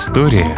История 0.00 0.56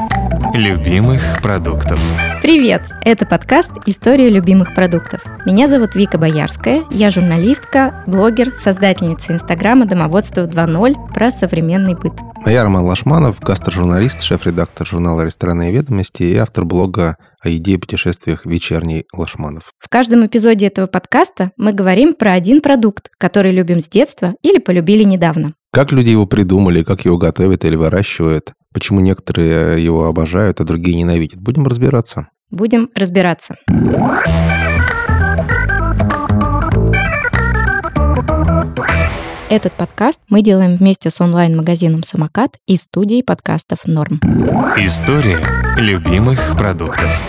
любимых 0.54 1.42
продуктов. 1.42 2.00
Привет! 2.42 2.82
Это 3.04 3.26
подкаст 3.26 3.72
«История 3.86 4.28
любимых 4.28 4.72
продуктов». 4.72 5.20
Меня 5.44 5.66
зовут 5.66 5.96
Вика 5.96 6.16
Боярская, 6.16 6.84
я 6.92 7.10
журналистка, 7.10 8.04
блогер, 8.06 8.52
создательница 8.52 9.32
инстаграма 9.32 9.86
«Домоводство 9.86 10.46
2.0» 10.46 11.12
про 11.12 11.32
современный 11.32 11.96
быт. 11.96 12.12
А 12.44 12.52
я 12.52 12.62
Роман 12.62 12.84
Лашманов, 12.84 13.40
гастрожурналист, 13.40 14.20
шеф-редактор 14.20 14.86
журнала 14.86 15.22
«Ресторанные 15.22 15.72
ведомости» 15.72 16.22
и 16.22 16.36
автор 16.36 16.64
блога 16.64 17.16
о 17.40 17.48
еде 17.48 17.72
и 17.72 17.78
путешествиях 17.78 18.46
«Вечерний 18.46 19.06
Лашманов». 19.12 19.72
В 19.80 19.88
каждом 19.88 20.24
эпизоде 20.24 20.68
этого 20.68 20.86
подкаста 20.86 21.50
мы 21.56 21.72
говорим 21.72 22.14
про 22.14 22.34
один 22.34 22.60
продукт, 22.60 23.10
который 23.18 23.50
любим 23.50 23.80
с 23.80 23.88
детства 23.88 24.36
или 24.42 24.60
полюбили 24.60 25.02
недавно. 25.02 25.54
Как 25.72 25.90
люди 25.90 26.10
его 26.10 26.26
придумали, 26.26 26.84
как 26.84 27.04
его 27.04 27.18
готовят 27.18 27.64
или 27.64 27.74
выращивают, 27.74 28.52
почему 28.72 29.00
некоторые 29.00 29.84
его 29.84 30.06
обожают, 30.06 30.60
а 30.60 30.64
другие 30.64 30.96
ненавидят. 30.96 31.40
Будем 31.40 31.66
разбираться. 31.66 32.28
Будем 32.50 32.90
разбираться. 32.94 33.54
Этот 39.50 39.74
подкаст 39.74 40.18
мы 40.28 40.42
делаем 40.42 40.76
вместе 40.76 41.10
с 41.10 41.20
онлайн-магазином 41.20 42.02
«Самокат» 42.02 42.56
и 42.66 42.76
студией 42.76 43.22
подкастов 43.22 43.84
«Норм». 43.84 44.18
История 44.78 45.40
любимых 45.76 46.56
продуктов. 46.56 47.22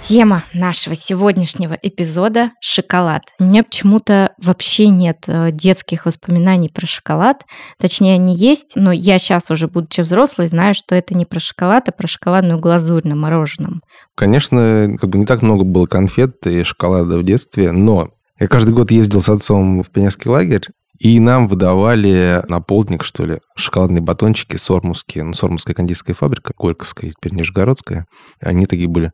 Тема 0.00 0.44
нашего 0.54 0.94
сегодняшнего 0.94 1.76
эпизода– 1.82 2.52
шоколад. 2.60 3.22
У 3.40 3.44
меня 3.44 3.64
почему-то 3.64 4.32
вообще 4.40 4.88
нет 4.88 5.24
э, 5.26 5.50
детских 5.50 6.06
воспоминаний 6.06 6.68
про 6.68 6.86
шоколад. 6.86 7.44
Точнее, 7.80 8.14
они 8.14 8.36
есть, 8.36 8.74
но 8.76 8.92
я 8.92 9.18
сейчас 9.18 9.50
уже, 9.50 9.66
будучи 9.66 10.02
взрослой, 10.02 10.46
знаю, 10.46 10.74
что 10.74 10.94
это 10.94 11.14
не 11.14 11.24
про 11.24 11.40
шоколад, 11.40 11.88
а 11.88 11.92
про 11.92 12.06
шоколадную 12.06 12.60
глазурь 12.60 13.06
на 13.06 13.16
мороженом. 13.16 13.82
Конечно, 14.14 14.96
как 15.00 15.10
бы 15.10 15.18
не 15.18 15.26
так 15.26 15.42
много 15.42 15.64
было 15.64 15.86
конфет 15.86 16.46
и 16.46 16.62
шоколада 16.62 17.18
в 17.18 17.24
детстве, 17.24 17.72
но 17.72 18.10
я 18.38 18.46
каждый 18.46 18.74
год 18.74 18.90
ездил 18.90 19.20
с 19.20 19.28
отцом 19.28 19.82
в 19.82 19.90
пионерский 19.90 20.28
лагерь, 20.28 20.66
и 20.98 21.18
нам 21.20 21.48
выдавали 21.48 22.42
на 22.48 22.60
полдник, 22.60 23.02
что 23.02 23.26
ли, 23.26 23.38
шоколадные 23.56 24.02
батончики 24.02 24.56
сормовские. 24.56 25.24
Ну, 25.24 25.34
сормовская 25.34 25.74
кондитерская 25.74 26.14
фабрика, 26.14 26.52
Горьковская, 26.56 27.10
теперь 27.10 27.34
Нижегородская. 27.34 28.06
Они 28.40 28.66
такие 28.66 28.88
были 28.88 29.10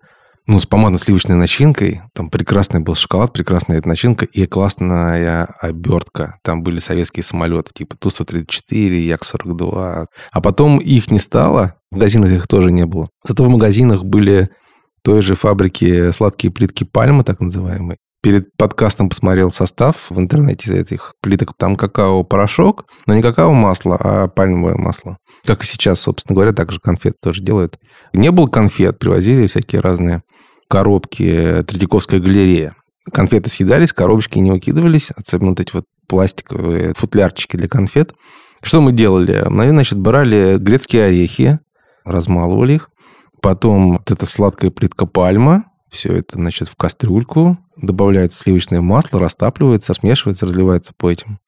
ну, 0.46 0.58
с 0.58 0.66
помадно-сливочной 0.66 1.36
начинкой. 1.36 2.02
Там 2.14 2.30
прекрасный 2.30 2.80
был 2.80 2.94
шоколад, 2.94 3.32
прекрасная 3.32 3.78
эта 3.78 3.88
начинка 3.88 4.24
и 4.24 4.46
классная 4.46 5.46
обертка. 5.60 6.38
Там 6.42 6.62
были 6.62 6.78
советские 6.78 7.22
самолеты, 7.22 7.70
типа 7.72 7.96
Ту-134, 7.96 8.98
Як-42. 8.98 10.06
А 10.32 10.40
потом 10.40 10.78
их 10.78 11.10
не 11.10 11.18
стало, 11.18 11.74
в 11.90 11.94
магазинах 11.94 12.32
их 12.32 12.48
тоже 12.48 12.72
не 12.72 12.86
было. 12.86 13.08
Зато 13.24 13.44
в 13.44 13.48
магазинах 13.48 14.04
были 14.04 14.48
той 15.04 15.22
же 15.22 15.34
фабрики 15.34 16.10
сладкие 16.12 16.52
плитки 16.52 16.84
пальмы, 16.84 17.24
так 17.24 17.40
называемые. 17.40 17.98
Перед 18.22 18.56
подкастом 18.56 19.08
посмотрел 19.08 19.50
состав 19.50 20.06
в 20.08 20.18
интернете 20.18 20.72
этих 20.78 21.14
плиток. 21.20 21.54
Там 21.58 21.74
какао-порошок, 21.74 22.84
но 23.06 23.14
не 23.14 23.22
какао-масло, 23.22 23.96
а 23.98 24.28
пальмовое 24.28 24.76
масло. 24.76 25.18
Как 25.44 25.64
и 25.64 25.66
сейчас, 25.66 26.00
собственно 26.00 26.36
говоря, 26.36 26.52
так 26.52 26.70
же 26.70 26.78
конфеты 26.78 27.16
тоже 27.20 27.42
делают. 27.42 27.78
Не 28.12 28.30
было 28.30 28.46
конфет, 28.46 29.00
привозили 29.00 29.48
всякие 29.48 29.80
разные 29.80 30.22
коробки 30.72 31.62
Третьяковская 31.66 32.18
галерея. 32.18 32.74
Конфеты 33.12 33.50
съедались, 33.50 33.92
коробочки 33.92 34.38
не 34.38 34.52
укидывались, 34.52 35.10
особенно 35.14 35.50
вот 35.50 35.60
эти 35.60 35.70
вот 35.74 35.84
пластиковые 36.08 36.94
футлярчики 36.94 37.58
для 37.58 37.68
конфет. 37.68 38.14
Что 38.62 38.80
мы 38.80 38.92
делали? 38.92 39.44
Мы, 39.50 39.68
значит, 39.68 39.98
брали 39.98 40.56
грецкие 40.56 41.04
орехи, 41.04 41.58
размалывали 42.06 42.74
их, 42.74 42.88
потом 43.42 43.98
вот 43.98 44.10
эта 44.10 44.24
сладкая 44.24 44.70
плитка 44.70 45.04
пальма, 45.04 45.66
все 45.90 46.14
это, 46.14 46.38
значит, 46.38 46.68
в 46.68 46.76
кастрюльку, 46.76 47.58
добавляется 47.76 48.38
сливочное 48.38 48.80
масло, 48.80 49.20
растапливается, 49.20 49.92
смешивается, 49.92 50.46
разливается 50.46 50.94
по 50.96 51.10
этим 51.10 51.38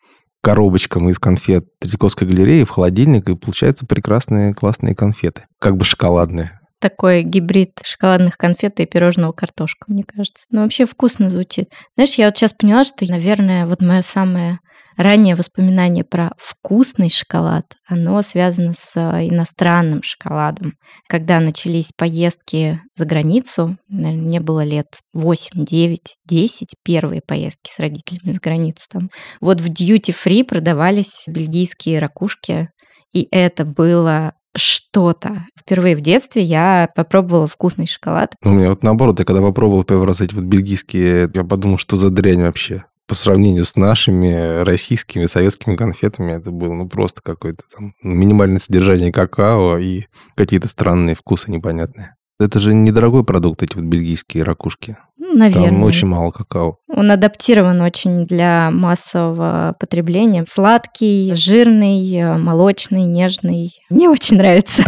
коробочкам 0.42 1.08
из 1.08 1.18
конфет 1.18 1.64
Третьяковской 1.78 2.28
галереи 2.28 2.64
в 2.64 2.68
холодильник, 2.68 3.30
и 3.30 3.36
получаются 3.36 3.86
прекрасные, 3.86 4.52
классные 4.52 4.94
конфеты, 4.94 5.46
как 5.58 5.78
бы 5.78 5.86
шоколадные 5.86 6.60
такой 6.84 7.22
гибрид 7.22 7.80
шоколадных 7.82 8.36
конфет 8.36 8.78
и 8.78 8.84
пирожного 8.84 9.32
картошка, 9.32 9.86
мне 9.88 10.04
кажется. 10.04 10.44
Но 10.50 10.60
вообще 10.60 10.84
вкусно 10.84 11.30
звучит. 11.30 11.70
Знаешь, 11.96 12.16
я 12.16 12.26
вот 12.26 12.36
сейчас 12.36 12.52
поняла, 12.52 12.84
что, 12.84 13.06
наверное, 13.10 13.64
вот 13.64 13.80
мое 13.80 14.02
самое 14.02 14.58
раннее 14.98 15.34
воспоминание 15.34 16.04
про 16.04 16.32
вкусный 16.36 17.08
шоколад, 17.08 17.64
оно 17.88 18.20
связано 18.20 18.74
с 18.74 18.92
э, 18.96 19.28
иностранным 19.28 20.02
шоколадом. 20.02 20.74
Когда 21.08 21.40
начались 21.40 21.88
поездки 21.96 22.82
за 22.94 23.06
границу, 23.06 23.78
наверное, 23.88 24.22
мне 24.22 24.40
было 24.40 24.62
лет 24.62 24.88
8, 25.14 25.64
9, 25.64 26.16
10, 26.26 26.74
первые 26.84 27.22
поездки 27.26 27.70
с 27.72 27.78
родителями 27.78 28.32
за 28.32 28.40
границу 28.40 28.84
там. 28.90 29.08
Вот 29.40 29.62
в 29.62 29.70
duty 29.70 30.14
free 30.14 30.44
продавались 30.44 31.24
бельгийские 31.28 31.98
ракушки, 31.98 32.68
и 33.14 33.26
это 33.30 33.64
было 33.64 34.34
что-то. 34.56 35.47
Впервые 35.59 35.97
в 35.97 36.00
детстве 36.00 36.42
я 36.42 36.88
попробовала 36.94 37.47
вкусный 37.47 37.87
шоколад. 37.87 38.34
У 38.42 38.50
меня 38.50 38.70
вот 38.70 38.82
наоборот, 38.82 39.19
я 39.19 39.25
когда 39.25 39.41
попробовал 39.42 39.84
первый 39.84 40.06
раз 40.06 40.20
эти 40.20 40.34
вот 40.34 40.44
бельгийские, 40.44 41.31
я 41.32 41.44
подумал, 41.44 41.78
что 41.78 41.97
за 41.97 42.10
дрянь 42.10 42.42
вообще. 42.42 42.84
По 43.06 43.14
сравнению 43.14 43.66
с 43.66 43.76
нашими 43.76 44.62
российскими, 44.62 45.26
советскими 45.26 45.76
конфетами, 45.76 46.32
это 46.32 46.50
было 46.50 46.72
ну 46.72 46.88
просто 46.88 47.20
какое-то 47.22 47.64
там 47.76 47.93
минимальное 48.03 48.60
содержание 48.60 49.12
какао 49.12 49.76
и 49.78 50.06
какие-то 50.37 50.69
странные 50.69 51.14
вкусы 51.14 51.50
непонятные. 51.50 52.16
Это 52.40 52.58
же 52.58 52.74
недорогой 52.74 53.22
продукт, 53.22 53.62
эти 53.62 53.76
вот 53.76 53.84
бельгийские 53.84 54.42
ракушки. 54.42 54.96
Ну, 55.18 55.36
наверное. 55.38 55.68
Там 55.68 55.82
очень 55.84 56.08
мало 56.08 56.32
какао. 56.32 56.78
Он 56.88 57.10
адаптирован 57.12 57.80
очень 57.80 58.26
для 58.26 58.70
массового 58.72 59.76
потребления. 59.78 60.44
Сладкий, 60.44 61.32
жирный, 61.36 62.36
молочный, 62.36 63.04
нежный. 63.04 63.70
Мне 63.88 64.08
очень 64.08 64.36
нравится. 64.38 64.82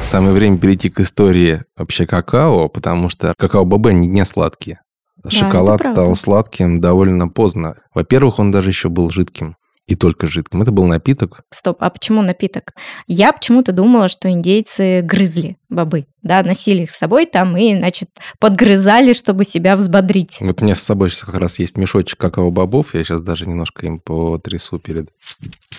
Самое 0.00 0.32
время 0.32 0.58
перейти 0.58 0.88
к 0.88 0.98
истории 1.00 1.62
вообще 1.76 2.06
какао, 2.06 2.68
потому 2.68 3.10
что 3.10 3.34
какао-бобы, 3.36 3.90
они 3.90 4.08
не 4.08 4.24
сладкие. 4.24 4.80
Шоколад 5.28 5.80
да, 5.82 5.92
стал 5.92 6.14
сладким 6.16 6.80
довольно 6.80 7.28
поздно. 7.28 7.76
Во-первых, 7.94 8.38
он 8.38 8.50
даже 8.50 8.70
еще 8.70 8.88
был 8.88 9.10
жидким. 9.10 9.56
И 9.86 9.96
только 9.96 10.28
жидким. 10.28 10.62
Это 10.62 10.70
был 10.70 10.86
напиток. 10.86 11.42
Стоп, 11.50 11.78
а 11.80 11.90
почему 11.90 12.22
напиток? 12.22 12.74
Я 13.08 13.32
почему-то 13.32 13.72
думала, 13.72 14.06
что 14.06 14.30
индейцы 14.30 15.02
грызли 15.02 15.56
бобы, 15.68 16.06
да, 16.22 16.44
носили 16.44 16.82
их 16.82 16.92
с 16.92 16.96
собой 16.96 17.26
там 17.26 17.56
и, 17.56 17.76
значит, 17.76 18.08
подгрызали, 18.38 19.14
чтобы 19.14 19.44
себя 19.44 19.74
взбодрить. 19.74 20.36
Вот 20.38 20.62
у 20.62 20.64
меня 20.64 20.76
с 20.76 20.82
собой 20.82 21.10
сейчас 21.10 21.24
как 21.24 21.34
раз 21.38 21.58
есть 21.58 21.76
мешочек 21.76 22.20
какао-бобов. 22.20 22.94
Я 22.94 23.02
сейчас 23.02 23.20
даже 23.20 23.46
немножко 23.46 23.84
им 23.84 23.98
потрясу 23.98 24.78
перед 24.78 25.08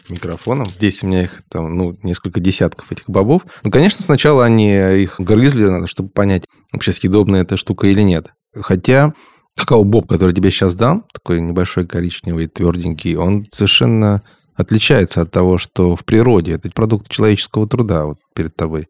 микрофоном. 0.09 0.66
Здесь 0.69 1.03
у 1.03 1.08
меня 1.08 1.23
их 1.23 1.44
там, 1.50 1.78
ну, 1.78 1.97
несколько 2.03 2.41
десятков 2.41 2.91
этих 2.91 3.09
бобов. 3.09 3.44
Ну, 3.63 3.72
конечно, 3.72 4.03
сначала 4.03 4.44
они 4.44 4.73
их 4.73 5.22
грызли, 5.22 5.85
чтобы 5.85 6.09
понять, 6.09 6.44
вообще 6.73 6.91
съедобная 6.91 7.44
эта 7.44 7.56
штука 7.56 7.88
или 7.88 8.02
нет. 8.02 8.28
Хотя 8.53 9.13
какао-боб, 9.58 10.08
который 10.08 10.34
тебе 10.34 10.52
сейчас 10.52 10.76
дам, 10.76 11.06
такой 11.14 11.42
небольшой 11.42 11.86
коричневый, 11.86 12.48
тверденький, 12.48 13.16
он 13.16 13.48
совершенно 13.52 14.22
отличается 14.56 15.22
от 15.22 15.32
того, 15.32 15.58
что 15.58 15.96
в 15.96 16.06
природе. 16.06 16.53
Это 16.53 16.70
продукт 16.70 17.09
человеческого 17.09 17.68
труда 17.68 18.06
вот 18.06 18.18
перед 18.36 18.56
тобой. 18.56 18.88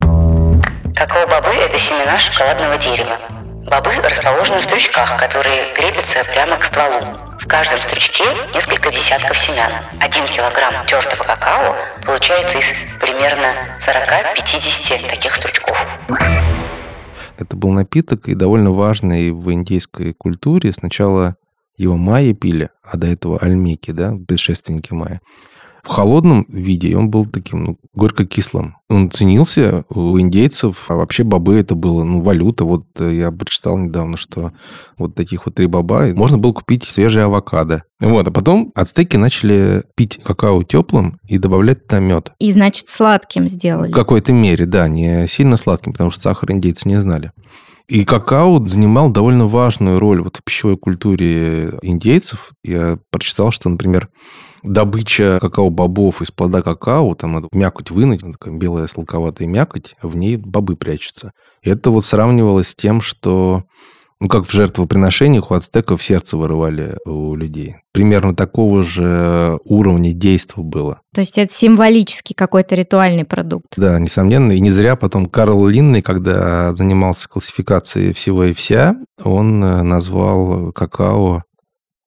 Какао-бобы– 0.96 1.50
это 1.60 1.78
семена 1.78 2.18
шоколадного 2.18 2.78
дерева. 2.78 3.18
Бобы 3.70 3.92
расположены 4.04 4.60
в 4.60 4.64
стручках, 4.64 5.18
которые 5.18 5.74
крепятся 5.76 6.24
прямо 6.34 6.58
к 6.58 6.66
стволу. 6.66 7.06
В 7.40 7.48
каждом 7.48 7.80
стручке 7.80 8.24
несколько 8.54 8.92
десятков 8.92 9.38
семян. 9.38 9.72
Один 10.00 10.26
килограмм 10.26 10.86
тертого 10.88 11.24
какао 11.24 11.76
получается 12.06 12.58
из 12.58 12.66
примерно 13.00 13.78
40-50 13.80 15.08
таких 15.08 15.32
стручков. 15.32 15.86
Это 17.42 17.58
был 17.58 17.72
напиток 17.72 18.30
и 18.30 18.36
довольно 18.36 18.72
важный 18.72 19.32
в 19.32 19.52
индейской 19.52 20.14
культуре. 20.14 20.72
Сначала 20.74 21.38
его 21.76 21.98
майя 21.98 22.36
пили, 22.36 22.70
а 22.84 22.98
до 22.98 23.08
этого 23.08 23.40
альмеки, 23.40 23.92
да, 23.92 24.16
предшественники 24.28 24.94
майя. 24.94 25.22
В 25.84 25.88
холодном 25.88 26.46
виде 26.48 26.96
он 26.96 27.10
был 27.10 27.26
таким 27.26 27.64
ну, 27.64 27.78
горько-кислым. 27.96 28.76
Он 28.88 29.10
ценился 29.10 29.84
у 29.90 30.20
индейцев, 30.20 30.86
а 30.88 30.96
вообще 30.96 31.24
бобы 31.24 31.56
это 31.56 31.76
было 31.76 32.04
ну, 32.04 32.22
валюта. 32.22 32.66
Вот 32.66 32.86
э, 33.00 33.16
я 33.16 33.32
прочитал 33.32 33.78
недавно, 33.78 34.18
что 34.18 34.52
вот 34.98 35.16
таких 35.16 35.46
вот 35.46 35.56
три 35.56 35.66
боба 35.66 36.14
можно 36.14 36.38
было 36.38 36.54
купить 36.54 36.84
свежие 36.84 37.26
авокадо. 37.26 37.84
Вот, 38.00 38.28
а 38.28 38.32
потом 38.32 38.72
ацтеки 38.76 39.18
начали 39.18 39.84
пить 39.96 40.20
какао 40.24 40.64
теплым 40.64 41.20
и 41.28 41.38
добавлять 41.38 41.88
туда 41.88 42.00
мед. 42.00 42.32
И, 42.40 42.52
значит, 42.52 42.88
сладким 42.88 43.50
сделали. 43.50 43.92
В 43.92 43.96
какой-то 43.96 44.34
мере, 44.34 44.66
да, 44.66 44.88
не 44.88 45.28
сильно 45.28 45.58
сладким, 45.58 45.94
потому 45.94 46.12
что 46.12 46.22
сахар 46.22 46.52
индейцы 46.52 46.88
не 46.88 47.00
знали. 47.02 47.32
И 47.88 48.06
какао 48.06 48.66
занимал 48.66 49.12
довольно 49.12 49.48
важную 49.48 50.00
роль 50.00 50.22
вот 50.22 50.38
в 50.38 50.44
пищевой 50.44 50.78
культуре 50.78 51.78
индейцев. 51.82 52.52
Я 52.64 53.00
прочитал, 53.10 53.52
что, 53.52 53.70
например, 53.70 54.10
добыча 54.64 55.40
какао-бобов 55.42 56.22
из 56.22 56.32
плода 56.32 56.62
какао, 56.62 57.16
там 57.16 57.34
надо 57.34 57.48
мякоть 57.52 57.92
вынуть, 57.92 58.22
такая 58.22 58.54
белая 58.54 58.88
сладковатая 58.88 59.48
мякоть, 59.48 59.96
в 60.02 60.16
ней 60.16 60.38
бобы 60.38 60.76
прячутся. 60.76 61.34
И 61.64 61.70
это 61.70 61.90
вот 61.92 62.06
сравнивалось 62.06 62.70
с 62.70 62.76
тем, 62.76 63.02
что 63.02 63.64
ну, 64.22 64.28
как 64.28 64.46
в 64.46 64.52
жертвоприношениях 64.52 65.50
у 65.50 65.56
ацтеков 65.56 66.04
сердце 66.04 66.38
вырывали 66.38 66.96
у 67.06 67.34
людей. 67.36 67.78
Примерно 67.92 68.36
такого 68.36 68.84
же 68.84 69.60
уровня 69.66 70.14
действа 70.14 70.62
было. 70.62 71.02
То 71.14 71.22
есть 71.22 71.40
это 71.40 71.52
символический 71.52 72.36
какой-то 72.36 72.76
ритуальный 72.76 73.26
продукт. 73.26 73.74
Да, 73.76 73.98
несомненно. 74.00 74.52
И 74.52 74.60
не 74.60 74.70
зря 74.70 74.96
потом 74.96 75.26
Карл 75.26 75.66
Линный, 75.66 76.04
когда 76.04 76.72
занимался 76.76 77.28
классификацией 77.28 78.14
всего 78.14 78.44
и 78.44 78.54
вся, 78.54 78.96
он 79.24 79.64
э, 79.64 79.82
назвал 79.82 80.72
какао 80.72 81.44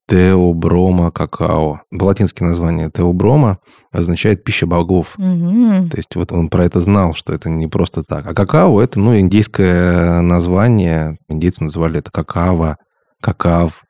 Теоброма 0.06 1.10
какао. 1.10 1.80
Латинское 1.90 2.46
название 2.46 2.90
теоброма 2.90 3.58
означает 3.90 4.44
пища 4.44 4.66
богов. 4.66 5.14
Мгм. 5.16 5.88
То 5.88 5.96
есть 5.96 6.14
вот 6.14 6.30
он 6.30 6.50
про 6.50 6.66
это 6.66 6.80
знал, 6.80 7.14
что 7.14 7.32
это 7.32 7.48
не 7.48 7.68
просто 7.68 8.02
так. 8.02 8.26
А 8.26 8.34
какао 8.34 8.80
это, 8.82 8.98
ну, 9.00 9.18
индейское 9.18 10.20
название. 10.20 11.16
Индейцы 11.28 11.64
называли 11.64 12.00
это 12.00 12.10
какао, 12.10 12.76
какав. 13.22 13.84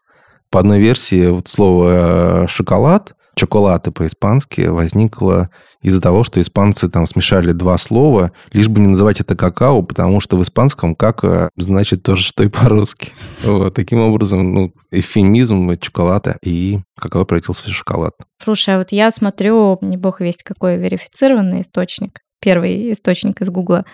По 0.50 0.60
одной 0.60 0.78
версии 0.78 1.26
вот 1.30 1.48
слово 1.48 2.46
шоколад, 2.48 3.16
чоколаты 3.34 3.90
по-испански, 3.90 4.62
возникло 4.62 5.50
из-за 5.82 6.00
того, 6.00 6.24
что 6.24 6.40
испанцы 6.40 6.88
там 6.88 7.06
смешали 7.06 7.52
два 7.52 7.76
слова, 7.76 8.32
лишь 8.52 8.68
бы 8.68 8.80
не 8.80 8.88
называть 8.88 9.20
это 9.20 9.36
какао, 9.36 9.82
потому 9.82 10.20
что 10.20 10.38
в 10.38 10.42
испанском 10.42 10.94
кака 10.94 11.50
значит 11.56 12.02
то 12.02 12.16
же, 12.16 12.24
что 12.24 12.42
и 12.42 12.48
по-русски. 12.48 13.12
Вот, 13.44 13.74
таким 13.74 14.00
образом, 14.00 14.54
ну, 14.54 14.72
эвфемизм 14.90 15.78
чоколада 15.78 16.38
и 16.42 16.78
какао 16.98 17.24
превратился 17.26 17.64
в 17.64 17.68
шоколад. 17.68 18.14
Слушай, 18.42 18.76
а 18.76 18.78
вот 18.78 18.92
я 18.92 19.10
смотрю, 19.10 19.78
не 19.82 19.96
бог 19.96 20.20
весть 20.20 20.42
какой 20.42 20.78
верифицированный 20.78 21.60
источник, 21.60 22.20
первый 22.40 22.92
источник 22.92 23.42
из 23.42 23.50
Гугла, 23.50 23.84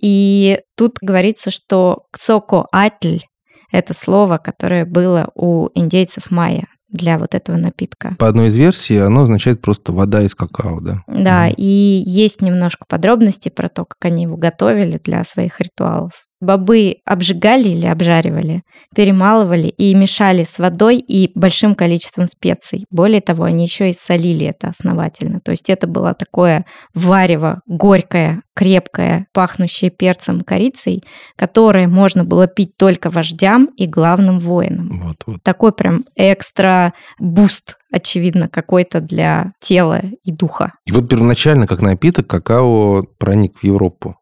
и 0.00 0.60
тут 0.76 0.96
говорится, 1.00 1.50
что 1.50 2.02
кцокоатль– 2.12 3.20
это 3.72 3.94
слово, 3.94 4.38
которое 4.38 4.84
было 4.84 5.30
у 5.34 5.68
индейцев 5.74 6.30
майя 6.30 6.66
для 6.88 7.18
вот 7.18 7.34
этого 7.34 7.56
напитка. 7.56 8.16
По 8.18 8.28
одной 8.28 8.48
из 8.48 8.56
версий 8.56 8.96
оно 8.98 9.22
означает 9.22 9.60
просто 9.60 9.92
вода 9.92 10.22
из 10.22 10.34
какао, 10.34 10.80
да. 10.80 11.02
Да, 11.06 11.46
Мгм. 11.46 11.54
и 11.56 12.02
есть 12.06 12.40
немножко 12.42 12.84
подробностей 12.88 13.50
про 13.50 13.68
то, 13.68 13.84
как 13.84 13.98
они 14.04 14.24
его 14.24 14.36
готовили 14.36 15.00
для 15.02 15.22
своих 15.24 15.60
ритуалов. 15.60 16.12
Бобы 16.40 16.98
обжигали 17.04 17.68
или 17.68 17.86
обжаривали, 17.86 18.62
перемалывали 18.94 19.66
и 19.66 19.94
мешали 19.94 20.44
с 20.44 20.58
водой 20.58 20.98
и 20.98 21.32
большим 21.34 21.74
количеством 21.74 22.28
специй. 22.28 22.84
Более 22.90 23.20
того, 23.20 23.44
они 23.44 23.64
еще 23.64 23.90
и 23.90 23.92
солили 23.92 24.46
это 24.46 24.68
основательно. 24.68 25.40
То 25.40 25.50
есть 25.50 25.68
это 25.68 25.86
было 25.88 26.14
такое 26.14 26.64
варево, 26.94 27.60
горькое, 27.66 28.42
крепкое, 28.54 29.26
пахнущее 29.32 29.90
перцем 29.90 30.42
корицей, 30.42 31.02
которое 31.36 31.88
можно 31.88 32.24
было 32.24 32.46
пить 32.46 32.76
только 32.76 33.10
вождям 33.10 33.66
и 33.76 33.86
главным 33.86 34.38
воинам. 34.38 34.90
Вот, 34.90 35.16
вот. 35.26 35.42
Такой 35.42 35.72
прям 35.72 36.04
экстра 36.16 36.92
буст, 37.18 37.78
очевидно, 37.92 38.48
какой-то 38.48 39.00
для 39.00 39.52
тела 39.60 40.02
и 40.24 40.32
духа. 40.32 40.72
И 40.86 40.92
вот 40.92 41.08
первоначально, 41.08 41.66
как 41.66 41.82
напиток, 41.82 42.26
какао 42.26 43.02
проник 43.18 43.58
в 43.58 43.64
Европу 43.64 44.16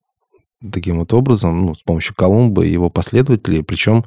таким 0.71 0.99
вот 0.99 1.13
образом, 1.13 1.67
ну, 1.67 1.75
с 1.75 1.83
помощью 1.83 2.15
Колумба 2.15 2.65
и 2.65 2.73
его 2.73 2.91
последователей. 2.91 3.63
Причем 3.63 4.05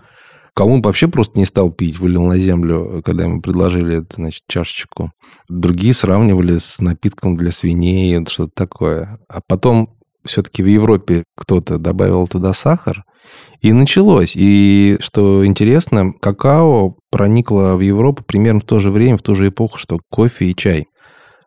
Колумб 0.53 0.85
вообще 0.85 1.07
просто 1.07 1.37
не 1.37 1.45
стал 1.45 1.71
пить, 1.71 1.99
вылил 1.99 2.25
на 2.25 2.37
землю, 2.37 3.01
когда 3.05 3.23
ему 3.23 3.41
предложили, 3.41 3.99
эту, 3.99 4.15
значит, 4.15 4.43
чашечку. 4.47 5.11
Другие 5.47 5.93
сравнивали 5.93 6.57
с 6.57 6.79
напитком 6.79 7.37
для 7.37 7.51
свиней, 7.51 8.25
что-то 8.25 8.51
такое. 8.53 9.19
А 9.27 9.41
потом 9.47 9.95
все-таки 10.25 10.61
в 10.61 10.67
Европе 10.67 11.23
кто-то 11.35 11.77
добавил 11.77 12.27
туда 12.27 12.53
сахар, 12.53 13.03
и 13.61 13.73
началось. 13.73 14.33
И 14.35 14.97
что 15.01 15.45
интересно, 15.45 16.13
какао 16.13 16.95
проникло 17.11 17.75
в 17.75 17.81
Европу 17.81 18.23
примерно 18.23 18.61
в 18.61 18.65
то 18.65 18.79
же 18.79 18.89
время, 18.89 19.17
в 19.17 19.21
ту 19.21 19.35
же 19.35 19.49
эпоху, 19.49 19.77
что 19.77 19.99
кофе 20.09 20.45
и 20.45 20.55
чай. 20.55 20.87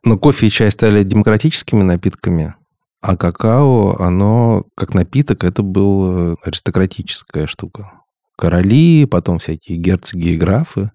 Но 0.04 0.18
кофе 0.18 0.46
и 0.46 0.50
чай 0.50 0.70
стали 0.70 1.04
демократическими 1.04 1.82
напитками, 1.82 2.54
а 3.02 3.16
какао, 3.16 3.96
оно 3.99 4.64
как 4.76 4.94
напиток, 4.94 5.44
это 5.44 5.62
была 5.62 6.37
аристократическая 6.43 7.46
штука. 7.46 7.90
Короли, 8.38 9.06
потом 9.06 9.38
всякие 9.38 9.76
герцоги 9.76 10.31
и 10.31 10.37
графы, 10.37 10.93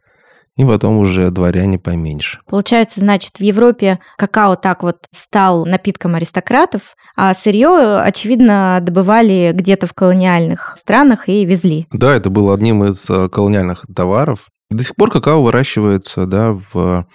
и 0.55 0.65
потом 0.65 0.97
уже 0.97 1.29
дворяне 1.31 1.77
поменьше. 1.77 2.39
Получается, 2.47 3.01
значит, 3.01 3.37
в 3.37 3.41
Европе 3.41 3.99
какао 4.17 4.55
так 4.55 4.83
вот 4.83 5.05
стал 5.11 5.65
напитком 5.65 6.15
аристократов, 6.15 6.95
а 7.15 7.33
сырье, 7.33 7.99
очевидно, 7.99 8.79
добывали 8.81 9.51
где-то 9.53 9.85
в 9.85 9.93
колониальных 9.93 10.75
странах 10.77 11.29
и 11.29 11.45
везли. 11.45 11.87
Да, 11.91 12.13
это 12.13 12.29
было 12.29 12.55
одним 12.55 12.85
из 12.85 13.07
э, 13.09 13.29
колониальных 13.29 13.85
товаров. 13.93 14.47
До 14.69 14.83
сих 14.83 14.95
пор 14.95 15.11
какао 15.11 15.43
выращивается, 15.43 16.25
да, 16.25 16.57
в 16.71 17.05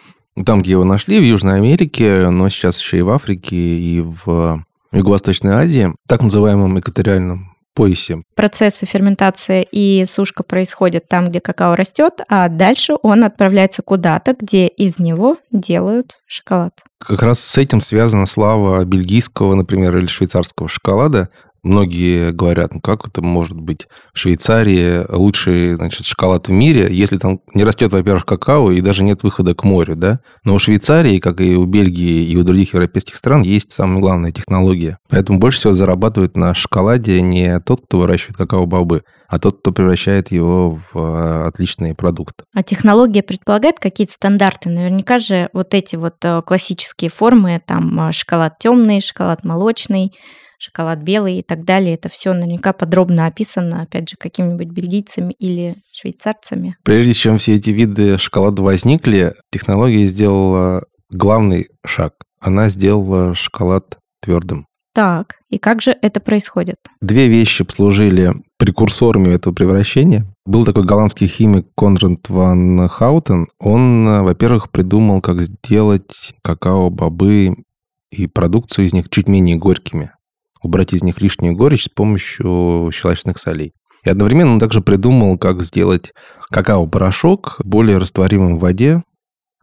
там, 0.47 0.63
где 0.63 0.73
его 0.73 0.85
нашли, 0.85 1.19
в 1.19 1.25
Южной 1.25 1.57
Америке, 1.57 2.31
но 2.31 2.49
сейчас 2.49 2.79
еще 2.79 2.99
и 2.99 3.03
в 3.03 3.11
Африке, 3.11 3.57
и 3.57 4.01
в 4.01 4.65
Юго-Восточной 4.93 5.53
Азии, 5.53 5.95
так 6.07 6.23
называемом 6.23 6.79
экваториальном 6.79 7.53
поясе. 7.75 8.23
Процессы 8.35 8.87
ферментации 8.87 9.67
и 9.71 10.05
сушка 10.07 10.43
происходят 10.43 11.09
там, 11.09 11.31
где 11.31 11.41
какао 11.41 11.75
растет, 11.75 12.21
а 12.29 12.49
дальше 12.49 12.95
он 13.03 13.25
отправляется 13.25 13.83
куда-то, 13.83 14.37
где 14.39 14.67
из 14.69 14.99
него 14.99 15.39
делают 15.51 16.19
шоколад. 16.27 16.73
Как 16.99 17.23
раз 17.23 17.41
с 17.41 17.59
этим 17.59 17.81
связана 17.81 18.27
слава 18.27 18.85
бельгийского, 18.85 19.55
например, 19.55 19.97
или 19.97 20.07
швейцарского 20.07 20.69
шоколада. 20.69 21.31
Многие 21.63 22.33
говорят, 22.33 22.75
ну 22.75 22.81
как 22.81 23.07
это 23.07 23.23
может 23.23 23.57
быть 23.57 23.87
в 24.13 24.19
Швейцарии 24.19 25.05
лучший 25.09 25.75
значит, 25.75 26.05
шоколад 26.05 26.49
в 26.49 26.51
мире, 26.51 26.89
если 26.91 27.19
там 27.19 27.41
не 27.55 27.63
растет, 27.63 27.93
во-первых, 27.93 28.27
какао 28.27 28.73
и 28.73 28.81
даже 28.81 29.05
нет 29.05 29.23
выхода 29.23 29.55
к 29.55 29.63
морю, 29.63 29.95
да? 29.95 30.21
Но 30.45 30.55
у 30.55 30.59
Швейцарии, 30.59 31.19
как 31.19 31.41
и 31.41 31.55
у 31.55 31.65
Бельгии 31.65 32.29
и 32.29 32.37
у 32.37 32.43
других 32.43 32.75
европейских 32.75 33.17
стран, 33.17 33.43
есть 33.43 33.71
самая 33.71 34.01
главная 34.01 34.33
технология. 34.33 34.99
Поэтому 35.09 35.39
больше 35.39 35.59
всего 35.61 35.75
зарабатывает 35.75 36.37
на 36.37 36.53
шоколаде 36.53 37.21
не 37.21 37.61
тот, 37.61 37.83
кто 37.87 37.99
выращивает 37.99 38.37
какао-бобы, 38.37 39.05
а 39.29 39.39
тот, 39.39 39.61
кто 39.61 39.73
превращает 39.73 40.31
его 40.31 40.79
в 40.93 40.99
э, 40.99 41.45
отличный 41.47 41.95
продукт. 41.95 42.43
А 42.55 42.63
технология 42.63 43.23
предполагает 43.23 43.79
какие-то 43.79 44.13
стандарты. 44.13 44.69
Наверняка 44.69 45.19
же 45.19 45.49
вот 45.55 45.73
эти 45.73 45.97
вот 45.97 46.17
э, 46.23 46.43
классические 46.43 47.09
формы, 47.09 47.63
там 47.65 48.09
э, 48.09 48.13
шоколад 48.13 48.59
темный, 48.59 49.01
шоколад 49.01 49.43
молочный, 49.45 50.13
шоколад 50.63 51.01
белый 51.01 51.39
и 51.39 51.43
так 51.43 51.65
далее. 51.65 51.95
Это 51.95 52.09
все 52.09 52.33
наверняка 52.33 52.73
подробно 52.73 53.27
описано, 53.27 53.83
опять 53.83 54.09
же, 54.09 54.17
какими-нибудь 54.17 54.69
бельгийцами 54.69 55.33
или 55.33 55.77
швейцарцами. 55.93 56.77
Прежде 56.85 57.15
чем 57.15 57.39
все 57.39 57.57
эти 57.57 57.71
виды 57.71 58.19
шоколада 58.19 58.63
возникли, 58.63 59.35
технология 59.51 60.07
сделала 60.07 60.85
главный 61.11 61.69
шаг. 61.85 62.15
Она 62.41 62.69
сделала 62.69 63.35
шоколад 63.35 63.99
твердым. 64.21 64.67
Так, 64.95 65.37
и 65.49 65.59
как 65.59 65.81
же 65.81 65.97
это 66.03 66.21
происходит? 66.21 66.77
Две 67.01 67.27
вещи 67.27 67.65
послужили 67.65 68.33
прекурсорами 68.59 69.33
этого 69.33 69.55
превращения. 69.55 70.27
Был 70.45 70.67
такой 70.67 70.85
голландский 70.85 71.27
химик 71.27 71.67
Конрад 71.75 72.29
ван 72.29 72.89
Хаутен. 72.89 73.47
Он, 73.59 74.23
во-первых, 74.23 74.71
придумал, 74.71 75.23
как 75.23 75.41
сделать 75.41 76.35
какао-бобы 76.43 77.57
и 78.11 78.27
продукцию 78.27 78.87
из 78.87 78.93
них 78.93 79.09
чуть 79.09 79.29
менее 79.29 79.57
горькими. 79.57 80.13
Убрать 80.63 80.93
из 80.93 81.03
них 81.03 81.21
лишнюю 81.21 81.55
горечь 81.55 81.85
с 81.85 81.89
помощью 81.89 82.91
щелочных 82.93 83.39
солей. 83.39 83.73
И 84.05 84.11
одновременно 84.11 84.53
он 84.53 84.61
также 84.61 84.81
придумал, 84.81 85.39
как 85.39 85.63
сделать 85.63 86.13
какао-порошок 86.51 87.61
более 87.65 87.99
растворимым 87.99 88.57
в 88.59 88.61
воде. 88.61 89.03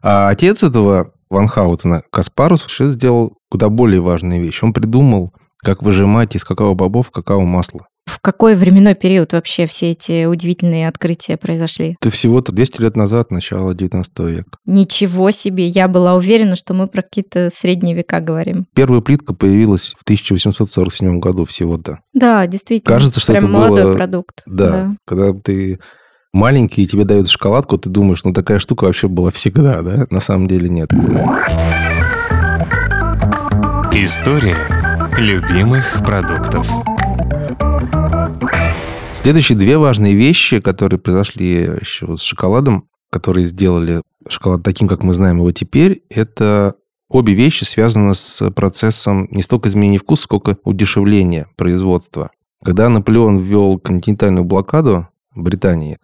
А 0.02 0.28
отец 0.28 0.62
этого 0.62 1.12
Ван 1.28 1.46
Хаутена, 1.46 2.02
Каспарус, 2.10 2.66
еще 2.66 2.88
сделал 2.88 3.36
куда 3.50 3.68
более 3.68 4.00
важную 4.00 4.42
вещь. 4.42 4.62
Он 4.62 4.72
придумал, 4.72 5.32
как 5.58 5.82
выжимать 5.82 6.34
из 6.36 6.44
какао-бобов 6.44 7.10
какао-масло. 7.10 7.86
В 8.10 8.18
какой 8.20 8.56
временной 8.56 8.94
период 8.94 9.32
вообще 9.34 9.66
все 9.66 9.92
эти 9.92 10.24
удивительные 10.24 10.88
открытия 10.88 11.36
произошли? 11.36 11.96
Это 12.00 12.10
всего-то 12.10 12.50
200 12.50 12.82
лет 12.82 12.96
назад, 12.96 13.30
начало 13.30 13.72
19 13.72 14.18
века. 14.20 14.50
Ничего 14.66 15.30
себе! 15.30 15.68
Я 15.68 15.86
была 15.86 16.16
уверена, 16.16 16.56
что 16.56 16.74
мы 16.74 16.88
про 16.88 17.02
какие-то 17.02 17.50
средние 17.50 17.94
века 17.94 18.18
говорим. 18.20 18.66
Первая 18.74 19.00
плитка 19.00 19.32
появилась 19.32 19.94
в 19.96 20.02
1847 20.02 21.20
году 21.20 21.44
всего-то. 21.44 22.00
Да, 22.12 22.44
действительно. 22.48 22.92
Кажется, 22.96 23.20
что 23.20 23.32
Прям 23.32 23.44
это 23.44 23.52
молодой 23.52 23.84
было- 23.84 23.94
продукт. 23.94 24.42
Да, 24.44 24.96
когда 25.06 25.32
ты 25.32 25.78
маленький, 26.32 26.82
и 26.82 26.86
тебе 26.86 27.04
дают 27.04 27.28
шоколадку, 27.28 27.78
ты 27.78 27.88
думаешь, 27.90 28.24
ну 28.24 28.32
такая 28.32 28.58
штука 28.58 28.84
вообще 28.84 29.06
была 29.06 29.30
всегда, 29.30 29.82
да? 29.82 30.06
На 30.10 30.20
самом 30.20 30.48
деле 30.48 30.68
нет. 30.68 30.90
История 33.92 34.56
любимых 35.18 36.02
продуктов. 36.04 36.68
Следующие 39.22 39.58
две 39.58 39.76
важные 39.76 40.14
вещи, 40.14 40.60
которые 40.60 40.98
произошли 40.98 41.64
еще 41.78 42.16
с 42.16 42.22
шоколадом, 42.22 42.88
которые 43.10 43.46
сделали 43.46 44.00
шоколад 44.26 44.62
таким, 44.62 44.88
как 44.88 45.02
мы 45.02 45.12
знаем 45.12 45.36
его 45.36 45.52
теперь, 45.52 46.04
это 46.08 46.74
обе 47.10 47.34
вещи 47.34 47.64
связаны 47.64 48.14
с 48.14 48.50
процессом 48.52 49.28
не 49.30 49.42
столько 49.42 49.68
изменения 49.68 49.98
вкуса, 49.98 50.22
сколько 50.22 50.56
удешевления 50.64 51.48
производства. 51.58 52.30
Когда 52.64 52.88
Наполеон 52.88 53.40
ввел 53.40 53.78
континентальную 53.78 54.44
блокаду 54.44 55.08
Британии, 55.34 55.98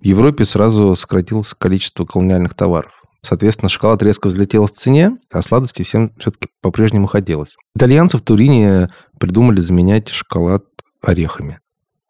в 0.00 0.04
Европе 0.06 0.46
сразу 0.46 0.96
сократилось 0.96 1.52
количество 1.52 2.06
колониальных 2.06 2.54
товаров. 2.54 2.92
Соответственно, 3.20 3.68
шоколад 3.68 4.02
резко 4.02 4.28
взлетел 4.28 4.64
в 4.64 4.72
цене, 4.72 5.18
а 5.30 5.42
сладости 5.42 5.82
всем 5.82 6.12
все-таки 6.18 6.48
по-прежнему 6.62 7.08
хотелось. 7.08 7.56
Итальянцы 7.76 8.16
в 8.16 8.22
Турине 8.22 8.88
придумали 9.20 9.60
заменять 9.60 10.08
шоколад 10.08 10.64
орехами. 11.02 11.58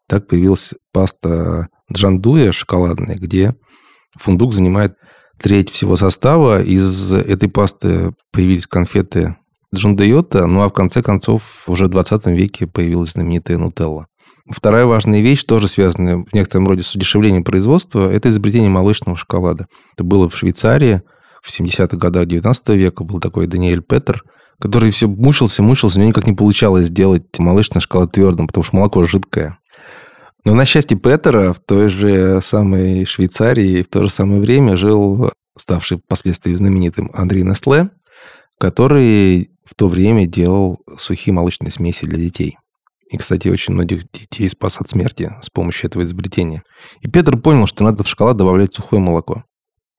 Так 0.07 0.27
появилась 0.27 0.73
паста 0.91 1.67
джандуя 1.91 2.51
шоколадная, 2.51 3.15
где 3.15 3.55
фундук 4.17 4.53
занимает 4.53 4.95
треть 5.41 5.69
всего 5.69 5.95
состава. 5.95 6.61
Из 6.61 7.13
этой 7.13 7.49
пасты 7.49 8.13
появились 8.31 8.67
конфеты 8.67 9.35
джандайота, 9.73 10.45
ну 10.45 10.61
а 10.61 10.69
в 10.69 10.73
конце 10.73 11.01
концов 11.01 11.63
уже 11.67 11.85
в 11.85 11.89
20 11.89 12.27
веке 12.27 12.67
появилась 12.67 13.11
знаменитая 13.11 13.57
нутелла. 13.57 14.07
Вторая 14.49 14.85
важная 14.85 15.21
вещь, 15.21 15.43
тоже 15.43 15.67
связанная 15.67 16.17
в 16.17 16.33
некотором 16.33 16.67
роде 16.67 16.83
с 16.83 16.93
удешевлением 16.93 17.43
производства, 17.43 18.11
это 18.11 18.29
изобретение 18.29 18.69
молочного 18.69 19.17
шоколада. 19.17 19.67
Это 19.95 20.03
было 20.03 20.29
в 20.29 20.37
Швейцарии 20.37 21.01
в 21.41 21.49
70-х 21.49 21.97
годах 21.97 22.27
19 22.27 22.69
века, 22.69 23.03
был 23.03 23.19
такой 23.19 23.47
Даниэль 23.47 23.81
Петер, 23.81 24.23
который 24.59 24.91
все 24.91 25.07
мучился, 25.07 25.63
мучился, 25.63 25.97
у 25.97 26.01
него 26.01 26.09
никак 26.09 26.27
не 26.27 26.33
получалось 26.33 26.87
сделать 26.87 27.23
молочный 27.39 27.81
шоколад 27.81 28.11
твердым, 28.11 28.47
потому 28.47 28.63
что 28.63 28.75
молоко 28.75 29.03
жидкое. 29.03 29.57
Но 30.45 30.53
на 30.53 30.65
счастье 30.65 30.95
Петера 30.97 31.53
в 31.53 31.59
той 31.59 31.89
же 31.89 32.39
самой 32.41 33.05
Швейцарии 33.05 33.81
в 33.81 33.87
то 33.87 34.03
же 34.03 34.09
самое 34.09 34.39
время 34.39 34.77
жил 34.77 35.31
ставший 35.57 35.97
впоследствии 35.97 36.53
знаменитым 36.53 37.09
Андрей 37.13 37.41
Нестле, 37.41 37.89
который 38.59 39.49
в 39.65 39.73
то 39.73 39.87
время 39.87 40.27
делал 40.27 40.79
сухие 40.97 41.33
молочные 41.33 41.71
смеси 41.71 42.05
для 42.05 42.19
детей. 42.19 42.57
И, 43.09 43.17
кстати, 43.17 43.47
очень 43.47 43.73
многих 43.73 44.09
детей 44.11 44.47
спас 44.47 44.79
от 44.79 44.87
смерти 44.87 45.35
с 45.41 45.49
помощью 45.49 45.87
этого 45.87 46.03
изобретения. 46.03 46.63
И 47.01 47.07
Петр 47.07 47.37
понял, 47.37 47.65
что 47.65 47.83
надо 47.83 48.03
в 48.03 48.07
шоколад 48.07 48.37
добавлять 48.37 48.73
сухое 48.73 49.01
молоко. 49.01 49.43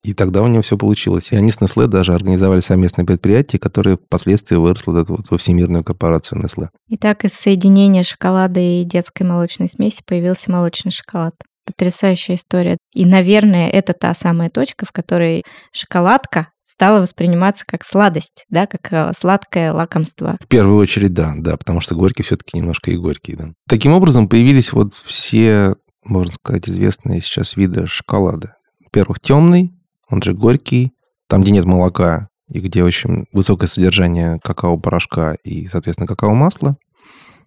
И 0.07 0.15
тогда 0.15 0.41
у 0.41 0.47
него 0.47 0.63
все 0.63 0.79
получилось. 0.79 1.33
И 1.33 1.37
они 1.37 1.51
с 1.51 1.59
Nestle 1.59 1.89
даже 1.89 2.15
организовали 2.15 2.61
совместное 2.61 3.05
предприятие, 3.05 3.59
которое 3.59 3.97
впоследствии 3.97 4.55
выросло 4.55 5.05
вот 5.09 5.29
во 5.29 5.37
всемирную 5.37 5.83
корпорацию 5.83 6.41
Nestle. 6.41 6.69
И 6.89 6.97
так 6.97 7.25
из 7.25 7.33
соединения 7.33 8.05
шоколада 8.05 8.61
и 8.61 8.85
детской 8.85 9.25
молочной 9.25 9.69
смеси 9.69 10.03
появился 10.07 10.53
молочный 10.53 10.93
шоколад. 10.93 11.35
Потрясающая 11.65 12.37
история. 12.37 12.77
И, 12.95 13.05
наверное, 13.05 13.69
это 13.69 13.95
та 13.95 14.15
самая 14.15 14.49
точка, 14.49 14.87
в 14.87 14.93
которой 14.93 15.43
шоколадка 15.73 16.51
стала 16.65 17.01
восприниматься 17.01 17.65
как 17.67 17.83
сладость, 17.83 18.45
да, 18.49 18.69
как 18.69 18.93
э, 18.93 19.13
сладкое 19.19 19.73
лакомство. 19.73 20.37
В 20.41 20.47
первую 20.47 20.79
очередь, 20.79 21.15
да, 21.15 21.35
да, 21.37 21.57
потому 21.57 21.81
что 21.81 21.97
горький 21.97 22.23
все-таки 22.23 22.57
немножко 22.57 22.93
и 22.93 22.97
горький, 22.97 23.35
да. 23.35 23.49
Таким 23.69 23.93
образом 23.93 24.29
появились 24.29 24.73
вот 24.73 24.95
все, 24.95 25.75
можно 26.05 26.33
сказать, 26.33 26.69
известные 26.69 27.21
сейчас 27.23 27.57
виды 27.57 27.89
шоколада. 27.89 28.55
Во-первых, 28.85 29.19
темный, 29.19 29.73
он 30.09 30.23
же 30.23 30.35
горький, 30.35 30.93
там, 31.29 31.43
где 31.43 31.53
нет 31.53 31.65
молока 31.65 32.29
и 32.49 32.61
где 32.61 32.85
очень 32.85 33.27
высокое 33.33 33.67
содержание 33.67 34.39
какао-порошка 34.43 35.35
и, 35.43 35.67
соответственно, 35.69 36.07
какао-масла. 36.07 36.77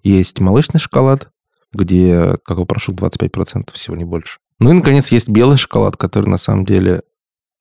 Есть 0.03 0.39
молочный 0.39 0.79
шоколад, 0.79 1.29
где 1.71 2.37
какао-порошок 2.45 2.95
25% 2.95 3.73
всего 3.73 3.95
не 3.95 4.05
больше. 4.05 4.39
Ну 4.59 4.71
и, 4.71 4.73
наконец, 4.73 5.11
есть 5.11 5.29
белый 5.29 5.57
шоколад, 5.57 5.97
который 5.97 6.29
на 6.29 6.37
самом 6.37 6.65
деле... 6.65 7.01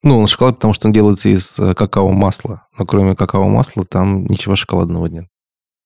Ну, 0.03 0.17
он 0.19 0.27
шоколад, 0.27 0.55
потому 0.55 0.73
что 0.73 0.87
он 0.87 0.93
делается 0.93 1.29
из 1.29 1.59
э, 1.59 1.73
какао-масла. 1.73 2.63
Но 2.77 2.85
кроме 2.85 3.15
какао-масла 3.15 3.85
там 3.85 4.25
ничего 4.27 4.55
шоколадного 4.55 5.07
нет. 5.07 5.25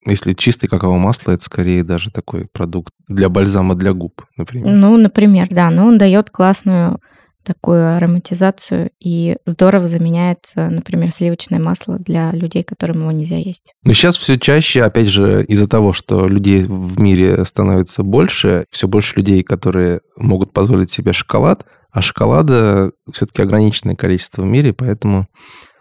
Если 0.06 0.34
чистый 0.34 0.68
какао-масло, 0.68 1.32
это 1.32 1.44
скорее 1.44 1.84
даже 1.84 2.12
такой 2.12 2.48
продукт 2.52 2.94
для 3.08 3.30
бальзама 3.30 3.74
для 3.76 3.94
губ, 3.94 4.22
например. 4.38 4.76
Ну, 4.76 4.98
например, 4.98 5.48
да. 5.50 5.70
Но 5.70 5.88
он 5.88 5.98
дает 5.98 6.30
классную 6.30 7.00
такую 7.44 7.96
ароматизацию 7.96 8.92
и 9.00 9.38
здорово 9.46 9.88
заменяет, 9.88 10.52
э, 10.56 10.70
например, 10.70 11.12
сливочное 11.12 11.60
масло 11.60 12.00
для 12.00 12.32
людей, 12.32 12.64
которым 12.64 13.02
его 13.02 13.12
нельзя 13.12 13.38
есть. 13.38 13.74
Но 13.84 13.94
сейчас 13.94 14.18
все 14.18 14.38
чаще, 14.38 14.84
опять 14.84 15.08
же, 15.08 15.44
из-за 15.46 15.68
того, 15.68 15.94
что 15.94 16.28
людей 16.28 16.64
в 16.64 17.00
мире 17.00 17.44
становится 17.46 18.04
больше, 18.04 18.66
все 18.72 18.88
больше 18.88 19.18
людей, 19.18 19.44
которые 19.44 20.02
могут 20.18 20.54
позволить 20.54 20.92
себе 20.92 21.14
шоколад, 21.14 21.66
а 21.92 22.02
шоколада 22.02 22.92
все-таки 23.12 23.42
ограниченное 23.44 23.96
количество 23.96 24.42
в 24.42 24.46
мире, 24.46 24.74
поэтому 24.74 25.28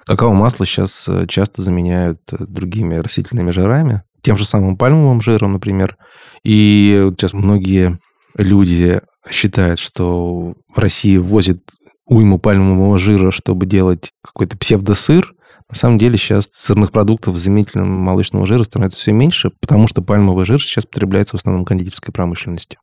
какао-масло 0.07 0.67
сейчас 0.67 1.07
э, 1.09 1.27
часто 1.27 1.63
заменяют 1.63 2.21
э, 2.33 2.37
другими 2.41 2.97
растительными 2.97 3.51
жирами, 3.51 4.03
тем 4.21 4.37
же 4.37 4.45
самым 4.45 4.77
пальмовым 4.77 5.21
жиром, 5.21 5.55
например. 5.55 5.97
И 6.45 7.09
сейчас 7.17 7.33
многие 7.33 7.99
люди 8.37 9.01
считает, 9.31 9.79
что 9.79 10.55
в 10.75 10.79
России 10.79 11.17
возят 11.17 11.61
уйму 12.07 12.39
пальмового 12.39 12.99
жира, 12.99 13.31
чтобы 13.31 13.67
делать 13.67 14.13
какой-то 14.23 14.59
псевдосыр, 14.59 15.35
на 15.73 15.77
самом 15.77 15.97
деле 15.97 16.19
сейчас 16.19 16.49
сырных 16.53 16.93
продуктов 16.93 17.37
с 17.37 17.41
заменителем 17.41 17.91
молочного 17.91 18.47
жира 18.47 18.63
становится 18.63 19.01
все 19.01 19.13
меньше, 19.13 19.53
потому 19.59 19.89
что 19.89 20.03
пальмовый 20.03 20.45
жир 20.45 20.61
сейчас 20.61 20.85
потребляется 20.85 21.35
в 21.35 21.41
основном 21.41 21.65
кондитерской 21.65 22.13
промышленностью. 22.13 22.79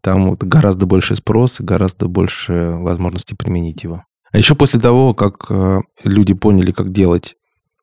Там 0.00 0.30
вот 0.30 0.42
гораздо 0.42 0.86
больше 0.86 1.14
спрос 1.14 1.60
и 1.60 1.62
гораздо 1.62 2.08
больше 2.08 2.70
возможностей 2.78 3.34
применить 3.34 3.82
его. 3.82 4.04
А 4.32 4.38
еще 4.38 4.54
после 4.54 4.80
того, 4.80 5.12
как 5.12 5.44
э, 5.50 5.80
люди 6.04 6.32
поняли, 6.32 6.72
как 6.72 6.90
делать 6.90 7.36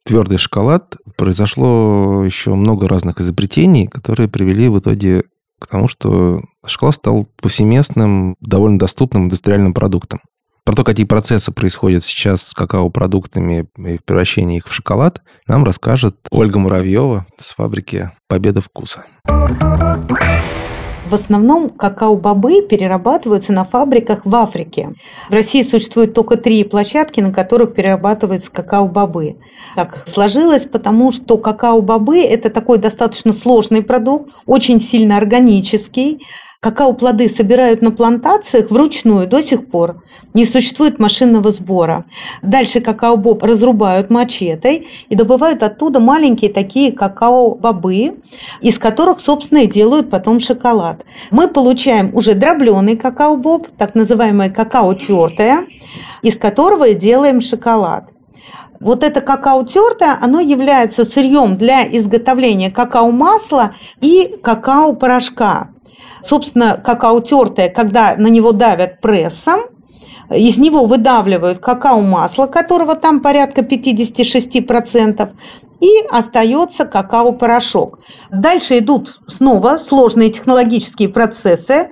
твердый 0.03 0.39
шоколад, 0.39 0.97
произошло 1.15 2.25
еще 2.25 2.55
много 2.55 2.87
разных 2.87 3.21
изобретений, 3.21 3.85
которые 3.85 4.27
привели 4.27 4.67
в 4.67 4.79
итоге 4.79 5.25
к 5.59 5.67
тому, 5.67 5.87
что 5.87 6.41
шоколад 6.65 6.95
стал 6.95 7.27
повсеместным, 7.41 8.35
довольно 8.39 8.79
доступным 8.79 9.25
индустриальным 9.25 9.73
продуктом. 9.73 10.21
Про 10.63 10.75
то, 10.75 10.83
какие 10.83 11.05
процессы 11.05 11.51
происходят 11.51 12.03
сейчас 12.03 12.43
с 12.43 12.53
какао-продуктами 12.53 13.67
и 13.77 13.99
превращение 14.05 14.57
их 14.57 14.67
в 14.67 14.73
шоколад, 14.73 15.21
нам 15.47 15.63
расскажет 15.63 16.15
Ольга 16.31 16.59
Муравьева 16.59 17.25
с 17.37 17.55
фабрики 17.55 18.11
«Победа 18.27 18.61
вкуса». 18.61 19.03
В 21.09 21.13
основном 21.15 21.69
какао-бобы 21.69 22.61
перерабатываются 22.61 23.51
на 23.51 23.63
фабриках 23.65 24.27
в 24.27 24.35
Африке. 24.35 24.93
В 25.29 25.33
России 25.33 25.63
существует 25.63 26.13
только 26.13 26.37
три 26.37 26.63
площадки, 26.63 27.19
на 27.19 27.33
которых 27.33 27.73
перерабатываются 27.73 28.51
какао-бобы. 28.51 29.37
Так 29.75 30.03
сложилось, 30.07 30.67
потому 30.67 31.11
что 31.11 31.39
какао-бобы– 31.39 32.19
это 32.21 32.51
такой 32.51 32.77
достаточно 32.77 33.33
сложный 33.33 33.81
продукт, 33.81 34.31
очень 34.45 34.79
сильно 34.79 35.17
органический, 35.17 36.23
Какао-плоды 36.61 37.29
собирают 37.29 37.81
на 37.81 37.91
плантациях 37.91 38.69
вручную 38.69 39.27
до 39.27 39.41
сих 39.41 39.69
пор. 39.69 40.03
Не 40.33 40.45
существует 40.45 40.99
машинного 40.99 41.53
сбора. 41.53 42.03
Дальше 42.41 42.81
какао-боб 42.81 43.41
разрубают 43.43 44.09
мачетой 44.09 44.85
и 45.07 45.15
добывают 45.15 45.63
оттуда 45.63 46.01
маленькие 46.01 46.51
такие 46.51 46.91
какао-бобы, 46.91 48.19
из 48.59 48.77
которых, 48.77 49.21
собственно, 49.21 49.59
и 49.59 49.67
делают 49.67 50.09
потом 50.09 50.41
шоколад. 50.41 51.05
Мы 51.31 51.47
получаем 51.47 52.13
уже 52.13 52.33
дробленый 52.33 52.97
какао-боб, 52.97 53.69
так 53.77 53.95
называемое 53.95 54.49
какао-тертое, 54.49 55.65
из 56.23 56.37
которого 56.37 56.89
и 56.89 56.93
делаем 56.93 57.39
шоколад. 57.39 58.09
Вот 58.81 59.05
это 59.05 59.21
какао 59.21 59.63
тертое, 59.63 60.17
оно 60.21 60.41
является 60.41 61.05
сырьем 61.05 61.55
для 61.55 61.87
изготовления 61.87 62.69
какао-масла 62.69 63.75
и 64.01 64.35
какао-порошка. 64.43 65.69
Собственно, 66.21 66.79
какао 66.83 67.19
тертое, 67.19 67.69
когда 67.69 68.15
на 68.17 68.27
него 68.27 68.51
давят 68.51 69.01
прессом, 69.01 69.61
из 70.29 70.57
него 70.57 70.85
выдавливают 70.85 71.59
какао-масло, 71.59 72.45
которого 72.47 72.95
там 72.95 73.19
порядка 73.19 73.61
56%, 73.61 75.31
и 75.79 76.05
остается 76.09 76.85
какао-порошок. 76.85 77.99
Дальше 78.31 78.79
идут 78.79 79.19
снова 79.27 79.79
сложные 79.79 80.29
технологические 80.29 81.09
процессы, 81.09 81.89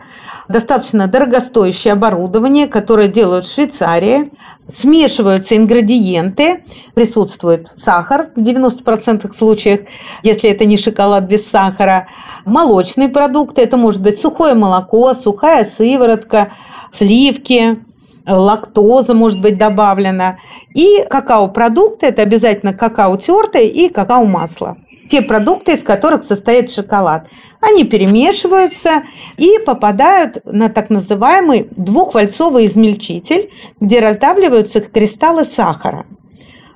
достаточно 0.48 1.08
дорогостоящее 1.08 1.94
оборудование, 1.94 2.68
которое 2.68 3.08
делают 3.08 3.46
в 3.46 3.54
Швейцарии. 3.54 4.32
Смешиваются 4.68 5.56
ингредиенты, 5.56 6.66
присутствует 6.94 7.70
сахар 7.76 8.32
в 8.36 8.40
90% 8.40 9.34
случаях, 9.34 9.82
если 10.24 10.50
это 10.50 10.66
не 10.66 10.78
шоколад 10.78 11.24
без 11.24 11.50
сахара. 11.50 12.08
Молочные 12.44 13.08
продукты, 13.08 13.62
это 13.62 13.78
может 13.78 14.02
быть 14.02 14.20
сухое 14.20 14.56
молоко, 14.56 15.14
сухая 15.14 15.64
сыворотка, 15.64 16.52
сливки, 16.92 17.82
лактоза 18.28 19.14
может 19.14 19.42
быть 19.42 19.58
добавлена. 19.58 20.38
И 20.74 21.04
какао-продукты– 21.10 22.06
это 22.08 22.22
обязательно 22.22 22.74
какао 22.74 23.18
тертое 23.18 23.64
и 23.64 23.90
какао-масло. 23.90 24.78
те 25.10 25.22
продукты, 25.22 25.74
из 25.74 25.84
которых 25.84 26.24
состоит 26.24 26.70
шоколад. 26.70 27.28
Они 27.62 27.84
перемешиваются 27.86 29.04
и 29.38 29.58
попадают 29.66 30.40
на 30.46 30.70
так 30.70 30.90
называемый 30.90 31.68
двухвальцовый 31.72 32.68
измельчитель, 32.68 33.50
где 33.80 34.00
раздавливаются 34.00 34.82
кристаллы 34.82 35.46
сахара. 35.46 36.06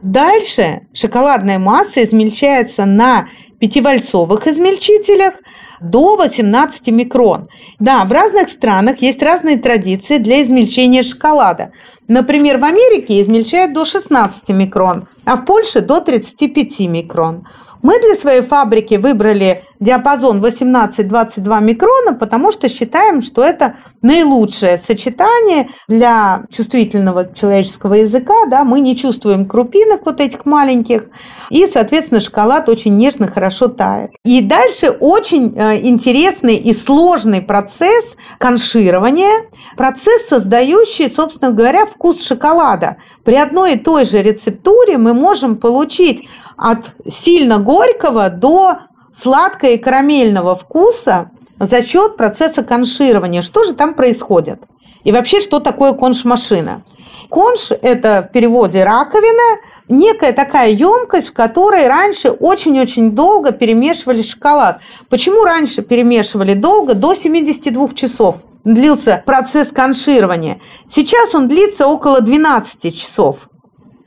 Дальше 0.02 0.88
шоколадная 0.94 1.60
масса 1.60 2.04
измельчается 2.04 2.86
на 2.86 3.28
пятивальцовых 3.60 4.48
измельчителях 4.48 5.36
до 5.82 6.16
18 6.16 6.88
микрон. 6.88 7.50
Да, 7.80 8.06
в 8.06 8.12
разных 8.12 8.50
странах 8.50 9.02
есть 9.02 9.22
разные 9.22 9.58
традиции 9.58 10.18
для 10.18 10.44
измельчения 10.44 11.04
шоколада. 11.04 11.72
Например, 12.08 12.58
в 12.58 12.64
Америке 12.64 13.22
измельчают 13.22 13.74
до 13.74 13.86
16 13.86 14.50
микрон, 14.50 15.08
а 15.26 15.38
в 15.38 15.46
Польше 15.46 15.82
до 15.82 16.02
35 16.02 16.80
микрон. 16.82 17.48
Мы 17.82 18.00
для 18.00 18.16
своей 18.16 18.42
фабрики 18.42 18.96
выбрали 18.96 19.64
диапазон 19.82 20.42
18-22 20.42 21.62
микрона, 21.62 22.14
потому 22.14 22.52
что 22.52 22.70
считаем, 22.70 23.22
что 23.22 23.44
это 23.44 23.76
наилучшее 24.02 24.78
сочетание 24.78 25.70
для 25.88 26.44
чувствительного 26.50 27.34
человеческого 27.34 27.96
языка. 27.96 28.46
Да? 28.48 28.64
Мы 28.64 28.80
не 28.80 28.96
чувствуем 28.96 29.46
крупинок 29.48 30.06
вот 30.06 30.22
этих 30.22 30.46
маленьких, 30.46 31.10
и, 31.50 31.68
соответственно, 31.68 32.20
шоколад 32.20 32.70
очень 32.70 32.96
нежно, 32.96 33.28
хорошо 33.28 33.68
тает. 33.68 34.12
И 34.24 34.42
дальше 34.42 34.92
очень 34.92 35.54
э, 35.58 35.82
интересный 35.82 36.56
и 36.56 36.74
сложный 36.74 37.42
процесс 37.42 38.16
конширования, 38.38 39.50
процесс, 39.76 40.28
создающий, 40.30 41.10
собственно 41.10 41.52
говоря, 41.52 41.88
вкус 41.88 42.22
шоколада. 42.22 42.98
При 43.24 43.36
одной 43.36 43.74
и 43.74 43.80
той 43.80 44.06
же 44.06 44.22
рецептуре 44.22 45.00
мы 45.00 45.16
можем 45.16 45.58
получить 45.58 46.30
от 46.56 46.96
сильно 47.08 47.58
горького 47.58 48.30
до 48.30 48.78
сладкого 49.14 49.70
и 49.70 49.78
карамельного 49.78 50.56
вкуса 50.56 51.32
за 51.60 51.82
счет 51.82 52.18
процесса 52.18 52.64
конширования. 52.64 53.42
Что 53.42 53.64
же 53.64 53.74
там 53.74 53.94
происходит? 53.94 54.62
И 55.04 55.12
вообще, 55.12 55.40
что 55.40 55.60
такое 55.60 55.94
конш-машина? 55.94 56.84
Конш– 57.30 57.72
это 57.82 58.28
в 58.28 58.34
переводе 58.34 58.84
раковина, 58.84 59.62
некая 59.88 60.34
такая 60.34 60.72
емкость, 60.72 61.30
в 61.30 61.34
которой 61.34 61.88
раньше 61.88 62.30
очень-очень 62.30 63.12
долго 63.12 63.52
перемешивали 63.52 64.22
шоколад. 64.22 64.82
Почему 65.10 65.44
раньше 65.44 65.82
перемешивали 65.82 66.54
долго? 66.54 66.94
До 66.94 67.14
72 67.16 67.90
часов 67.90 68.44
длился 68.64 69.24
процесс 69.26 69.70
конширования. 69.70 70.60
Сейчас 70.88 71.34
он 71.34 71.48
длится 71.48 71.88
около 71.88 72.22
12 72.22 72.96
часов. 72.96 73.48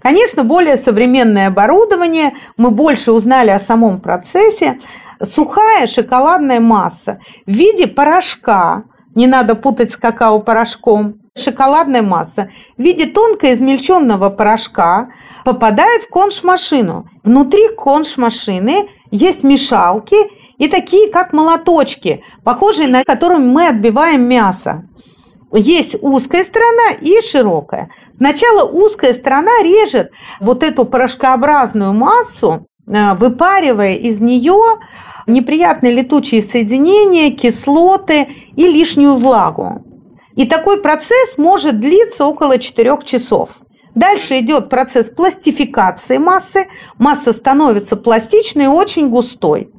Конечно, 0.04 0.44
более 0.44 0.76
современное 0.76 1.48
оборудование, 1.48 2.34
мы 2.58 2.70
больше 2.70 3.10
узнали 3.10 3.48
о 3.48 3.58
самом 3.58 4.02
процессе. 4.02 4.78
Сухая 5.22 5.86
шоколадная 5.86 6.60
масса 6.60 7.20
в 7.46 7.50
виде 7.50 7.86
порошка, 7.86 8.84
не 9.14 9.26
надо 9.26 9.54
путать 9.54 9.92
с 9.92 9.96
какао-порошком, 9.96 11.14
шоколадная 11.34 12.02
масса 12.02 12.50
в 12.76 12.82
виде 12.82 13.06
тонко 13.06 13.54
измельченного 13.54 14.28
порошка 14.28 15.08
попадает 15.42 16.02
в 16.02 16.10
конш-машину. 16.10 17.08
Внутри 17.22 17.68
конш-машины 17.74 18.86
есть 19.10 19.42
мешалки 19.42 20.16
и 20.58 20.68
такие, 20.68 21.10
как 21.10 21.32
молоточки, 21.32 22.22
похожие 22.44 22.88
на 22.88 23.04
которыми 23.04 23.46
мы 23.46 23.68
отбиваем 23.68 24.28
мясо. 24.28 24.86
Есть 25.50 25.94
узкая 26.02 26.44
сторона 26.44 26.90
и 27.00 27.22
широкая. 27.22 27.88
Сначала 28.16 28.64
узкая 28.64 29.12
сторона 29.12 29.62
режет 29.62 30.12
вот 30.40 30.62
эту 30.62 30.84
порошкообразную 30.84 31.92
массу, 31.92 32.66
э, 32.86 33.14
выпаривая 33.14 33.96
из 33.96 34.20
нее 34.20 34.78
неприятные 35.26 35.92
летучие 35.92 36.42
соединения, 36.42 37.30
кислоты 37.30 38.28
и 38.56 38.68
лишнюю 38.68 39.14
влагу. 39.14 39.84
И 40.36 40.46
такой 40.46 40.80
процесс 40.80 41.36
может 41.36 41.80
длиться 41.80 42.26
около 42.26 42.58
4 42.58 42.98
часов. 43.04 43.50
Дальше 43.94 44.38
идет 44.40 44.68
процесс 44.68 45.08
пластификации 45.08 46.18
массы. 46.18 46.66
Масса 46.98 47.32
становится 47.32 47.96
пластичной 47.96 48.64
и 48.64 48.68
очень 48.68 49.08
густой. 49.08 49.70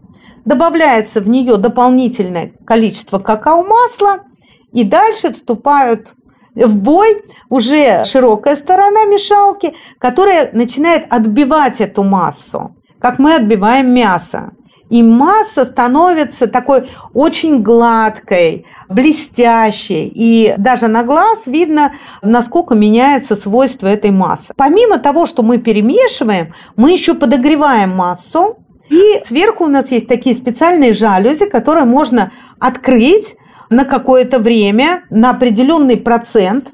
Добавляется 0.46 1.20
в 1.20 1.28
нее 1.28 1.58
дополнительное 1.58 2.54
количество 2.66 3.20
какао-масла. 3.20 4.24
И 4.72 4.84
дальше 4.84 5.34
вступают 5.34 6.14
в 6.56 6.78
бой 6.78 7.22
уже 7.50 8.06
широкая 8.06 8.56
сторона 8.56 9.06
мешалки, 9.06 9.76
которая 10.00 10.50
начинает 10.54 11.06
отбивать 11.10 11.82
эту 11.82 12.04
массу, 12.04 12.76
как 13.00 13.20
мы 13.20 13.36
отбиваем 13.36 13.94
мясо. 13.94 14.52
И 14.90 15.02
масса 15.02 15.66
становится 15.66 16.48
такой 16.48 16.92
очень 17.14 17.64
гладкой, 17.64 18.68
блестящей. 18.88 20.12
И 20.14 20.54
даже 20.58 20.88
на 20.88 21.04
глаз 21.04 21.48
видно, 21.48 21.94
насколько 22.22 22.76
меняется 22.76 23.36
свойство 23.36 23.88
этой 23.88 24.12
массы. 24.12 24.54
Помимо 24.56 25.00
того, 25.00 25.26
что 25.26 25.42
мы 25.42 25.58
перемешиваем, 25.58 26.54
мы 26.76 26.92
еще 26.92 27.16
подогреваем 27.16 27.96
массу. 27.96 28.58
И 28.92 29.22
сверху 29.24 29.66
у 29.66 29.70
нас 29.70 29.90
есть 29.90 30.08
такие 30.08 30.36
специальные 30.36 30.94
жалюзи, 30.94 31.50
которые 31.50 31.86
можно 31.86 32.32
открыть 32.60 33.36
на 33.70 33.86
какое-то 33.86 34.40
время, 34.40 35.04
на 35.10 35.32
определенный 35.32 35.98
процент, 35.98 36.72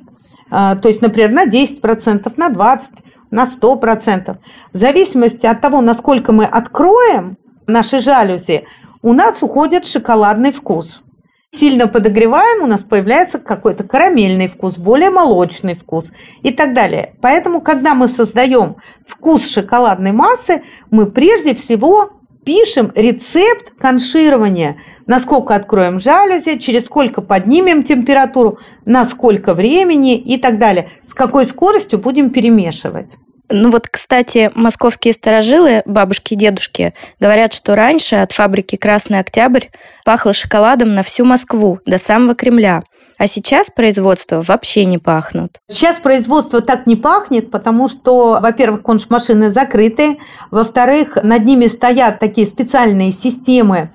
а, 0.50 0.76
то 0.76 0.90
есть, 0.90 1.02
например, 1.02 1.32
на 1.32 1.46
10%, 1.46 2.34
на 2.38 2.50
20%, 2.50 3.04
на 3.32 3.46
100%. 3.46 4.38
В 4.74 4.78
зависимости 4.78 5.46
от 5.46 5.62
того, 5.62 5.82
насколько 5.82 6.32
мы 6.32 6.46
откроем 6.46 7.38
наши 7.66 8.02
жалюзи, 8.02 8.66
у 9.02 9.14
нас 9.14 9.42
уходит 9.42 9.86
шоколадный 9.86 10.52
вкус. 10.52 11.02
Сильно 11.54 11.88
подогреваем, 11.88 12.64
у 12.64 12.68
нас 12.68 12.84
появляется 12.84 13.38
какой-то 13.38 13.84
карамельный 13.84 14.48
вкус, 14.48 14.78
более 14.78 15.10
молочный 15.10 15.76
вкус 15.76 16.12
и 16.44 16.52
так 16.52 16.74
далее. 16.74 17.16
Поэтому, 17.22 17.60
когда 17.62 17.94
мы 17.94 18.08
создаем 18.08 18.78
вкус 19.06 19.50
шоколадной 19.50 20.14
массы, 20.14 20.64
мы 20.92 21.12
прежде 21.12 21.54
всего 21.54 22.21
пишем 22.46 22.92
рецепт 22.96 23.74
конширования, 23.78 24.78
насколько 25.08 25.56
откроем 25.56 26.00
жалюзи, 26.00 26.58
через 26.60 26.86
сколько 26.86 27.22
поднимем 27.22 27.84
температуру, 27.84 28.60
на 28.86 29.06
сколько 29.06 29.54
времени 29.54 30.18
и 30.18 30.38
так 30.38 30.58
далее, 30.58 30.92
с 31.06 31.14
какой 31.14 31.46
скоростью 31.46 32.00
будем 32.00 32.30
перемешивать. 32.30 33.16
Ну 33.54 33.70
вот, 33.70 33.90
кстати, 33.90 34.50
московские 34.56 35.14
сторожилы, 35.14 35.84
бабушки 35.86 36.34
и 36.34 36.38
дедушки, 36.38 36.94
говорят, 37.20 37.52
что 37.54 37.76
раньше 37.76 38.16
от 38.16 38.32
фабрики 38.32 38.78
«Красный 38.78 39.20
Октябрь» 39.20 39.66
пахло 40.06 40.34
шоколадом 40.34 40.96
на 40.96 41.04
всю 41.04 41.26
Москву, 41.26 41.80
до 41.86 41.98
самого 41.98 42.34
Кремля. 42.34 42.82
А 43.22 43.28
сейчас 43.28 43.70
производство 43.70 44.42
вообще 44.42 44.84
не 44.86 44.98
пахнут. 44.98 45.60
Сейчас 45.70 45.98
производство 45.98 46.60
так 46.60 46.88
не 46.88 46.96
пахнет, 46.96 47.52
потому 47.52 47.88
что, 47.88 48.40
во-первых, 48.42 48.82
конш-машины 48.82 49.52
закрыты, 49.52 50.18
во-вторых, 50.50 51.20
над 51.22 51.46
ними 51.46 51.68
стоят 51.68 52.18
такие 52.18 52.48
специальные 52.48 53.12
системы 53.12 53.94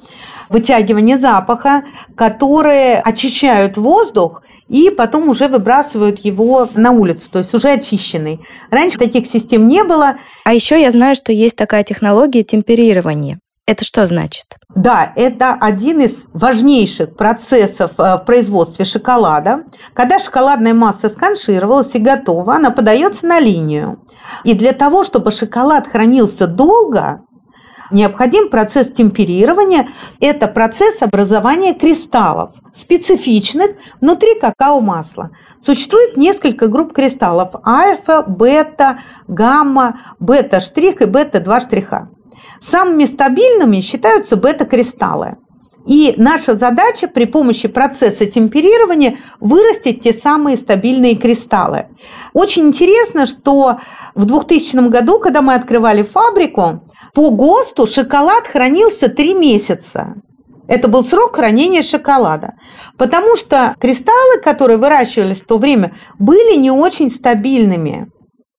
вытягивания 0.49 1.19
запаха, 1.19 1.83
которые 2.15 3.01
очищают 3.01 3.77
воздух 3.77 4.45
и 4.69 4.91
потом 4.91 5.29
уже 5.29 5.49
выбрасывают 5.49 6.21
его 6.21 6.69
на 6.77 6.93
улицу, 6.93 7.29
то 7.33 7.39
есть 7.41 7.53
уже 7.53 7.71
очищенный. 7.71 8.39
Раньше 8.71 8.97
таких 8.97 9.27
систем 9.27 9.67
не 9.67 9.83
было. 9.83 10.19
А 10.45 10.55
еще 10.55 10.81
я 10.81 10.93
знаю, 10.93 11.17
что 11.17 11.33
есть 11.33 11.57
такая 11.57 11.83
технология 11.83 12.45
темперирования. 12.45 13.41
Это 13.67 13.85
что 13.85 14.07
значит? 14.07 14.45
Да, 14.77 15.13
это 15.17 15.55
один 15.55 16.01
из 16.01 16.27
важнейших 16.33 17.17
процессов 17.17 17.93
э, 17.99 18.17
в 18.17 18.19
производстве 18.25 18.85
шоколада. 18.85 19.65
Когда 19.93 20.21
шоколадная 20.21 20.73
масса 20.73 21.09
сканшировалась 21.09 21.93
и 21.97 21.99
готова, 21.99 22.55
она 22.55 22.71
подается 22.71 23.27
на 23.27 23.41
линию. 23.41 24.01
И 24.45 24.55
для 24.55 24.73
того, 24.73 25.03
чтобы 25.03 25.33
шоколад 25.33 25.89
хранился 25.89 26.47
долго, 26.47 27.23
необходим 27.91 28.51
процесс 28.51 28.93
темперирования. 28.93 29.89
Это 30.21 30.47
процесс 30.47 31.03
образования 31.03 31.75
кристаллов, 31.75 32.53
специфичных 32.73 33.73
внутри 34.01 34.39
какао-масла. 34.39 35.31
Существует 35.59 36.17
несколько 36.17 36.69
групп 36.69 36.93
кристаллов– 36.93 37.51
альфа, 37.67 38.23
бета, 38.23 39.01
гамма, 39.27 39.99
бета-штрих 40.21 41.03
и 41.03 41.07
бета-2 41.07 41.61
штриха. 41.61 42.11
Самыми 42.61 43.05
стабильными 43.05 43.81
считаются 43.81 44.37
бета-кристаллы. 44.37 45.37
И 45.87 46.15
наша 46.17 46.57
задача 46.57 47.07
при 47.07 47.27
помощи 47.27 47.69
процесса 47.69 48.27
темперирования 48.27 49.19
вырастить 49.39 50.03
те 50.03 50.13
самые 50.13 50.57
стабильные 50.57 51.15
кристаллы. 51.17 51.87
Очень 52.33 52.69
интересно, 52.69 53.25
что 53.25 53.79
в 54.15 54.25
2000 54.25 54.89
году, 54.89 55.21
когда 55.21 55.43
мы 55.43 55.55
открывали 55.55 56.03
фабрику, 56.03 56.83
по 57.15 57.31
ГОСТу 57.31 57.87
шоколад 57.87 58.49
хранился 58.49 59.09
3 59.09 59.35
месяца. 59.35 60.15
Это 60.69 60.89
был 60.89 61.05
срок 61.05 61.37
хранения 61.37 61.83
шоколада. 61.83 62.55
Потому 62.99 63.37
что 63.37 63.75
кристаллы, 63.79 64.41
которые 64.43 64.79
выращивались 64.79 65.41
в 65.41 65.47
то 65.47 65.59
время, 65.59 65.95
были 66.19 66.57
не 66.57 66.73
очень 66.73 67.13
стабильными. 67.13 68.09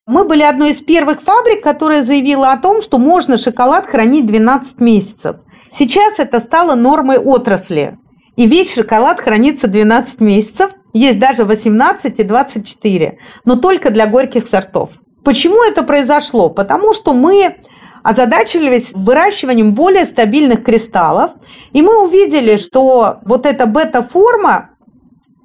Мы 0.08 0.24
были 0.24 0.42
одной 0.42 0.72
из 0.72 0.80
первых 0.80 1.22
фабрик, 1.22 1.62
которая 1.62 2.02
заявила 2.02 2.54
о 2.54 2.58
том, 2.58 2.82
что 2.82 2.98
можно 2.98 3.38
шоколад 3.38 3.88
хранить 3.88 4.26
12 4.26 4.80
месяцев. 4.80 5.42
Сейчас 5.70 6.18
это 6.18 6.40
стало 6.40 6.76
нормой 6.76 7.18
отрасли. 7.18 8.00
И 8.38 8.48
весь 8.48 8.74
шоколад 8.74 9.20
хранится 9.20 9.68
12 9.68 10.22
месяцев. 10.22 10.72
Есть 10.94 11.20
даже 11.20 11.44
18 11.44 12.20
и 12.20 12.24
24, 12.24 13.20
но 13.44 13.56
только 13.58 13.90
для 13.90 14.08
горьких 14.08 14.48
сортов. 14.48 14.92
Почему 15.26 15.62
это 15.62 15.84
произошло? 15.84 16.50
Потому 16.50 16.94
что 16.94 17.14
мы 17.14 17.58
озадачились 18.02 18.94
выращиванием 18.94 19.74
более 19.74 20.06
стабильных 20.06 20.64
кристаллов, 20.64 21.32
и 21.74 21.82
мы 21.82 22.06
увидели, 22.06 22.56
что 22.56 23.18
вот 23.26 23.46
эта 23.46 23.66
бета-форма, 23.66 24.70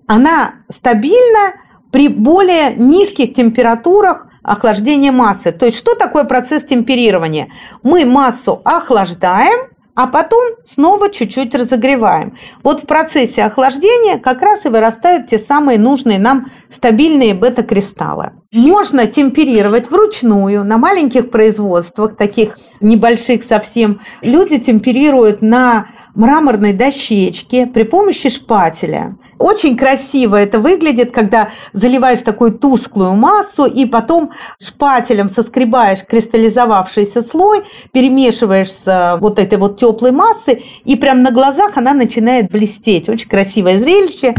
она 0.07 0.55
стабильна 0.71 1.55
при 1.91 2.07
более 2.07 2.75
низких 2.77 3.35
температурах 3.35 4.29
охлаждения 4.43 5.13
массы. 5.13 5.53
То 5.53 5.67
есть 5.67 5.79
что 5.79 5.95
такое 5.95 6.25
процесс 6.25 6.65
темперирования? 6.65 7.49
Мы 7.83 8.05
массу 8.05 8.61
охлаждаем, 8.65 9.73
а 9.95 10.07
потом 10.07 10.43
снова 10.65 11.11
чуть-чуть 11.11 11.55
разогреваем. 11.55 12.39
Вот 12.63 12.81
в 12.81 12.87
процессе 12.87 13.45
охлаждения 13.45 14.19
как 14.19 14.41
раз 14.41 14.65
и 14.65 14.69
вырастают 14.69 15.27
те 15.27 15.39
самые 15.39 15.79
нужные 15.79 16.19
нам 16.19 16.51
стабильные 16.71 17.35
бета-кристаллы. 17.35 18.33
Можно 18.55 19.07
темперировать 19.07 19.91
вручную 19.91 20.65
на 20.65 20.79
маленьких 20.79 21.31
производствах, 21.31 22.17
таких 22.17 22.59
небольших 22.81 23.43
совсем. 23.43 24.01
Люди 24.23 24.59
темперируют 24.59 25.43
на 25.43 25.89
мраморной 26.15 26.73
дощечке 26.73 27.67
при 27.67 27.85
помощи 27.85 28.29
шпателя. 28.29 29.17
Очень 29.39 29.77
красиво 29.77 30.37
это 30.37 30.61
выглядит, 30.61 31.13
когда 31.13 31.51
заливаешь 31.73 32.23
такую 32.23 32.53
тусклую 32.53 33.15
массу 33.15 33.65
и 33.65 33.87
потом 33.87 34.31
шпателем 34.61 35.29
соскребаешь 35.29 36.05
кристаллизовавшийся 36.07 37.23
слой, 37.23 37.65
перемешиваешь 37.93 38.71
с 38.71 38.87
э, 38.87 39.19
вот 39.21 39.41
этой 39.41 39.59
вот 39.59 39.79
теплой 39.79 40.13
массой, 40.13 40.65
и 40.85 40.97
прям 40.97 41.23
на 41.23 41.33
глазах 41.33 41.77
она 41.77 41.93
начинает 41.93 42.51
блестеть. 42.53 43.09
Очень 43.09 43.29
красивое 43.29 43.81
зрелище. 43.81 44.35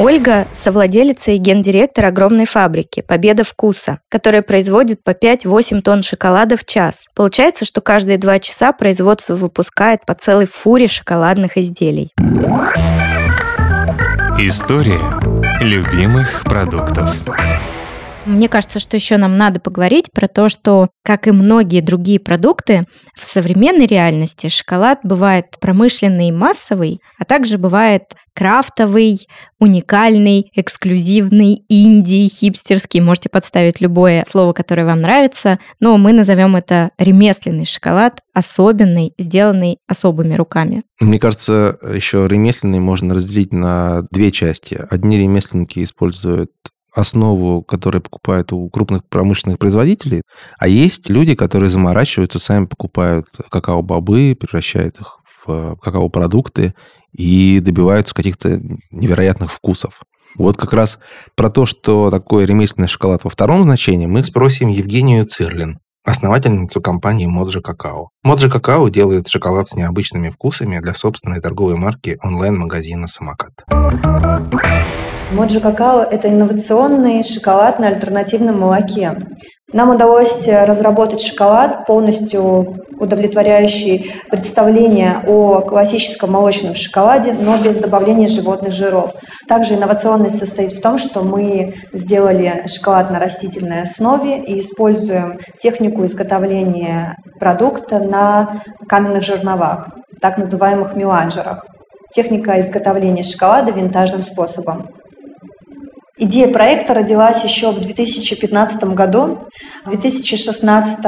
Ольга– 0.00 0.48
совладелица 0.52 1.32
и 1.32 1.36
гендиректор 1.36 2.06
огромной 2.06 2.46
фабрики 2.46 3.02
«Победа 3.02 3.44
вкуса», 3.44 3.98
которая 4.08 4.40
производит 4.40 5.04
по 5.04 5.10
5-8 5.10 5.82
тонн 5.82 6.02
шоколада 6.02 6.56
в 6.56 6.64
час. 6.64 7.04
Получается, 7.14 7.66
что 7.66 7.82
каждые 7.82 8.16
два 8.16 8.38
часа 8.38 8.72
производство 8.72 9.34
выпускает 9.34 10.06
по 10.06 10.14
целой 10.14 10.46
фуре 10.46 10.88
шоколадных 10.88 11.58
изделий. 11.58 12.14
История 14.38 15.02
любимых 15.60 16.44
продуктов. 16.44 17.14
Мне 18.26 18.48
кажется, 18.48 18.78
что 18.80 18.96
еще 18.96 19.16
нам 19.16 19.38
надо 19.38 19.60
поговорить 19.60 20.10
про 20.12 20.28
то, 20.28 20.48
что, 20.50 20.88
как 21.04 21.26
и 21.26 21.30
многие 21.30 21.80
другие 21.80 22.20
продукты, 22.20 22.84
в 23.18 23.24
современной 23.24 23.86
реальности 23.86 24.48
шоколад 24.48 25.00
бывает 25.02 25.46
промышленный 25.58 26.28
и 26.28 26.32
массовый, 26.32 27.00
а 27.18 27.24
также 27.24 27.56
бывает 27.56 28.02
крафтовый, 28.34 29.26
уникальный, 29.58 30.50
эксклюзивный, 30.54 31.64
инди, 31.68 32.28
хипстерский. 32.28 33.00
Можете 33.00 33.30
подставить 33.30 33.80
любое 33.80 34.24
слово, 34.28 34.52
которое 34.52 34.84
вам 34.84 35.00
нравится, 35.00 35.58
но 35.80 35.96
мы 35.96 36.12
назовем 36.12 36.56
это 36.56 36.90
ремесленный 36.98 37.64
шоколад, 37.64 38.20
особенный, 38.34 39.12
сделанный 39.18 39.78
особыми 39.88 40.34
руками. 40.34 40.82
Мне 41.00 41.18
кажется, 41.18 41.78
еще 41.94 42.26
ремесленный 42.28 42.80
можно 42.80 43.14
разделить 43.14 43.52
на 43.52 44.02
две 44.10 44.30
части. 44.30 44.78
Одни 44.90 45.18
ремесленники 45.18 45.82
используют 45.82 46.50
основу, 46.92 47.62
которую 47.62 48.02
покупают 48.02 48.52
у 48.52 48.68
крупных 48.68 49.04
промышленных 49.04 49.58
производителей, 49.58 50.22
а 50.58 50.68
есть 50.68 51.08
люди, 51.10 51.34
которые 51.34 51.70
заморачиваются, 51.70 52.38
сами 52.38 52.66
покупают 52.66 53.26
какао-бобы, 53.50 54.36
превращают 54.38 54.98
их 55.00 55.18
в 55.44 55.76
какао-продукты 55.82 56.74
и 57.12 57.60
добиваются 57.60 58.14
каких-то 58.14 58.60
невероятных 58.90 59.52
вкусов. 59.52 60.00
Вот 60.36 60.56
как 60.56 60.72
раз 60.72 60.98
про 61.34 61.50
то, 61.50 61.66
что 61.66 62.10
такое 62.10 62.44
ремесленный 62.44 62.88
шоколад 62.88 63.24
во 63.24 63.30
втором 63.30 63.64
значении, 63.64 64.06
мы 64.06 64.22
спросим 64.22 64.68
Евгению 64.68 65.26
Цирлин, 65.26 65.80
основательницу 66.04 66.80
компании 66.80 67.26
Моджи 67.26 67.60
Какао. 67.60 68.10
Моджи 68.22 68.50
Какао 68.50 68.88
делает 68.88 69.28
шоколад 69.28 69.68
с 69.68 69.74
необычными 69.74 70.30
вкусами 70.30 70.78
для 70.78 70.94
собственной 70.94 71.40
торговой 71.40 71.76
марки 71.76 72.18
онлайн-магазина 72.22 73.06
«Самокат». 73.06 73.52
Моджи 75.32 75.60
Какао– 75.60 76.02
это 76.10 76.28
инновационный 76.28 77.22
шоколад 77.22 77.78
на 77.78 77.86
альтернативном 77.88 78.58
молоке. 78.58 79.16
Нам 79.72 79.90
удалось 79.90 80.48
разработать 80.48 81.20
шоколад, 81.20 81.86
полностью 81.86 82.84
удовлетворяющий 82.98 84.12
представление 84.30 85.22
о 85.26 85.60
классическом 85.60 86.32
молочном 86.32 86.74
шоколаде, 86.74 87.32
но 87.32 87.56
без 87.56 87.76
добавления 87.78 88.28
животных 88.28 88.72
жиров. 88.72 89.14
Также 89.48 89.74
инновационность 89.74 90.38
состоит 90.38 90.72
в 90.72 90.82
том, 90.82 90.98
что 90.98 91.22
мы 91.22 91.74
сделали 91.92 92.64
шоколад 92.66 93.10
на 93.10 93.18
растительной 93.18 93.82
основе 93.82 94.38
и 94.38 94.60
используем 94.60 95.38
технику 95.58 96.04
изготовления 96.04 97.16
продукта 97.38 98.00
на 98.00 98.62
каменных 98.88 99.22
жерновах, 99.22 99.88
так 100.20 100.36
называемых 100.36 100.94
меланжерах. 100.94 101.64
Техника 102.12 102.60
изготовления 102.60 103.22
шоколада 103.22 103.70
винтажным 103.70 104.24
способом. 104.24 104.88
Идея 106.22 106.48
проекта 106.48 106.92
родилась 106.92 107.42
еще 107.44 107.70
в 107.70 107.80
2015 107.80 108.84
году. 108.92 109.48
В 109.86 109.88
2016 109.88 110.98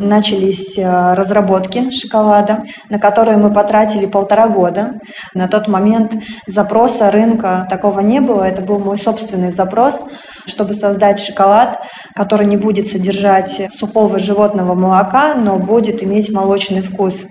начались 0.00 0.78
э, 0.78 1.12
разработки 1.12 1.90
шоколада, 1.90 2.64
на 2.88 2.98
которые 2.98 3.36
мы 3.36 3.52
потратили 3.52 4.06
полтора 4.06 4.48
года. 4.48 4.94
На 5.34 5.46
тот 5.46 5.68
момент 5.68 6.14
запроса 6.46 7.10
рынка 7.10 7.66
такого 7.68 8.00
не 8.00 8.22
было. 8.22 8.44
Это 8.44 8.62
был 8.62 8.78
мой 8.78 8.96
собственный 8.96 9.52
запрос, 9.52 10.06
чтобы 10.46 10.72
создать 10.72 11.20
шоколад, 11.20 11.78
который 12.16 12.46
не 12.46 12.56
будет 12.56 12.86
содержать 12.86 13.68
сухого 13.78 14.18
животного 14.18 14.72
молока, 14.74 15.34
но 15.34 15.58
будет 15.58 16.02
иметь 16.02 16.32
молочный 16.32 16.80
вкус. 16.80 17.26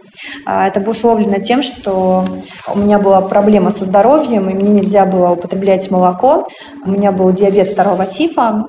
А, 0.45 0.67
это 0.67 0.79
обусловлено 0.79 1.39
тем, 1.39 1.63
что 1.63 2.25
у 2.73 2.77
меня 2.77 2.99
была 2.99 3.21
проблема 3.21 3.71
со 3.71 3.85
здоровьем, 3.85 4.49
и 4.49 4.53
мне 4.53 4.69
нельзя 4.69 5.05
было 5.05 5.31
употреблять 5.31 5.89
молоко. 5.91 6.47
У 6.85 6.89
меня 6.91 7.11
был 7.11 7.31
диабет 7.31 7.67
второго 7.67 8.05
типа, 8.05 8.67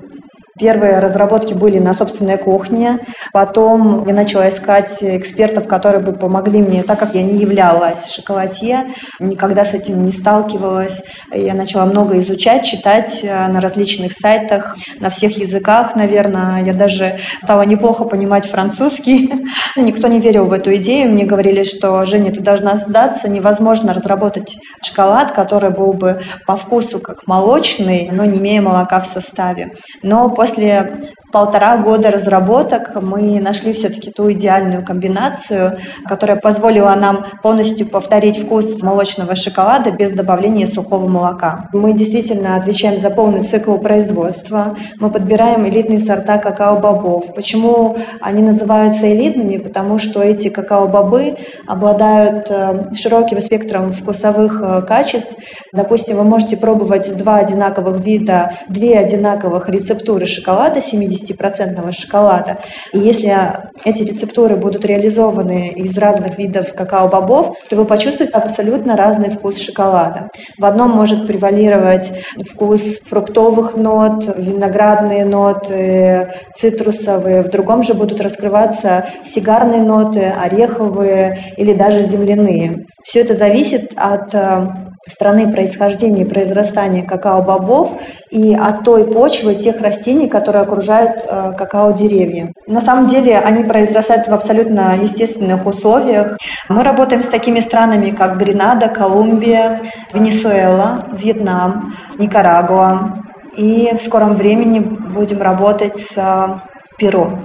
Первые 0.63 1.01
разработки 1.01 1.55
были 1.55 1.81
на 1.81 1.93
собственной 1.93 2.39
кухне. 2.39 3.01
Потом 3.33 4.07
я 4.07 4.15
начала 4.15 4.49
искать 4.49 4.97
экспертов, 5.03 5.67
которые 5.67 6.01
бы 6.01 6.13
помогли 6.13 6.63
мне, 6.63 6.85
так 6.85 7.01
как 7.01 7.17
я 7.17 7.23
не 7.25 7.35
являлась 7.35 8.13
шоколадье, 8.13 8.87
никогда 9.19 9.65
с 9.65 9.75
этим 9.75 10.05
не 10.05 10.13
сталкивалась. 10.13 11.03
Я 11.35 11.55
начала 11.55 11.85
много 11.85 12.17
изучать, 12.21 12.65
читать 12.65 13.25
э, 13.25 13.49
на 13.49 13.61
различных 13.61 14.13
сайтах, 14.13 14.77
на 15.01 15.11
всех 15.11 15.37
языках, 15.37 15.97
наверное. 15.97 16.63
Я 16.63 16.75
даже 16.75 17.19
стала 17.43 17.63
неплохо 17.63 18.05
понимать 18.05 18.47
французский. 18.47 19.33
Никто 19.77 20.07
не 20.07 20.21
верил 20.21 20.45
в 20.45 20.53
эту 20.53 20.77
идею. 20.77 21.11
Мне 21.11 21.25
говорили, 21.25 21.65
что, 21.65 22.05
Женя, 22.05 22.31
ты 22.31 22.41
должна 22.41 22.77
сдаться. 22.77 23.29
Невозможно 23.29 23.95
разработать 23.95 24.57
шоколад, 24.81 25.33
который 25.33 25.71
был 25.71 25.93
бы 25.93 26.21
по 26.47 26.55
вкусу 26.55 27.01
как 27.01 27.27
молочный, 27.27 28.11
но 28.13 28.25
не 28.25 28.39
имея 28.39 28.63
молока 28.63 29.01
в 29.01 29.07
составе. 29.07 29.73
Но 30.05 30.31
после 30.31 30.52
после 30.53 31.15
полтора 31.33 31.79
года 31.79 32.11
разработок 32.11 32.91
мы 33.01 33.41
нашли 33.41 33.73
все-таки 33.73 34.11
ту 34.11 34.31
идеальную 34.33 34.85
комбинацию, 34.85 35.79
которая 36.07 36.39
позволила 36.39 36.95
нам 36.95 37.25
полностью 37.43 37.89
повторить 37.89 38.39
вкус 38.39 38.83
молочного 38.83 39.35
шоколада 39.35 39.91
без 39.91 40.13
добавления 40.13 40.67
сухого 40.67 41.09
молока. 41.09 41.69
Мы 41.73 41.95
действительно 41.95 42.57
отвечаем 42.57 42.99
за 42.99 43.11
полный 43.11 43.41
цикл 43.41 43.77
производства. 43.79 44.77
Мы 45.01 45.11
подбираем 45.11 45.67
элитные 45.67 46.01
сорта 46.01 46.37
какао-бобов. 46.39 47.35
Почему 47.35 47.97
они 48.21 48.43
называются 48.43 49.11
элитными? 49.11 49.57
Потому 49.57 49.99
что 49.99 50.23
эти 50.23 50.49
какао-бобы 50.49 51.39
обладают 51.67 52.51
э, 52.51 52.95
широким 52.95 53.41
спектром 53.41 53.93
вкусовых 53.93 54.61
э, 54.63 54.83
качеств. 54.83 55.37
Допустим, 55.73 56.19
вы 56.19 56.25
можете 56.25 56.59
пробовать 56.59 57.17
два 57.17 57.37
одинаковых 57.37 58.05
вида, 58.05 58.53
две 58.69 58.99
одинаковых 58.99 59.69
рецептуры 59.71 60.27
шоколада 60.27 60.83
70 60.83 61.22
50% 61.31 61.93
шоколада. 61.93 62.59
И 62.93 62.99
если 62.99 63.37
эти 63.85 64.03
рецептуры 64.03 64.57
будут 64.57 64.85
реализованы 64.85 65.69
из 65.71 65.97
разных 65.99 66.39
видов 66.39 66.75
какао-бобов, 66.75 67.57
то 67.69 67.77
вы 67.77 67.85
почувствуете 67.85 68.39
абсолютно 68.39 68.97
разный 68.97 69.31
вкус 69.31 69.59
шоколада. 69.59 70.29
В 70.59 70.65
одном 70.65 70.91
может 70.91 71.27
превалировать 71.27 72.13
вкус 72.51 73.01
фруктовых 73.05 73.77
нот, 73.77 74.33
виноградные 74.37 75.25
ноты, 75.25 76.33
цитрусовые, 76.55 77.43
в 77.43 77.49
другом 77.49 77.83
же 77.83 77.95
будут 77.95 78.21
раскрываться 78.21 79.07
сигарные 79.25 79.83
ноты, 79.83 80.25
ореховые 80.25 81.55
или 81.57 81.73
даже 81.73 82.05
земляные. 82.05 82.85
Все 83.03 83.21
это 83.21 83.35
зависит 83.35 83.93
от 83.97 84.35
э, 84.35 84.92
страны 85.09 85.51
происхождения 85.51 86.23
и 86.23 86.29
произрастания 86.29 87.05
какао-бобов 87.05 88.01
и 88.31 88.55
от 88.55 88.85
той 88.85 89.11
почвы 89.11 89.57
тех 89.57 89.81
растений, 89.81 90.29
которые 90.29 90.63
окружают 90.63 91.25
э, 91.29 91.53
какао-деревья. 91.57 92.53
На 92.67 92.81
самом 92.81 93.09
деле 93.09 93.39
они 93.39 93.65
произрастают 93.65 94.29
в 94.29 94.35
абсолютно 94.35 94.97
естественных 95.01 95.67
условиях. 95.67 96.39
Мы 96.69 96.83
работаем 96.83 97.23
с 97.23 97.27
такими 97.27 97.61
странами, 97.61 98.11
как 98.11 98.39
Гренада, 98.39 98.89
Колумбия, 98.89 99.83
Венесуэла, 100.13 101.09
Вьетнам, 101.13 101.97
Никарагуа. 102.19 103.23
И 103.57 103.91
в 103.95 104.01
скором 104.01 104.37
времени 104.37 104.79
будем 104.79 105.43
работать 105.43 105.99
с 105.99 106.13
э, 106.17 106.61
Перу. 106.97 107.39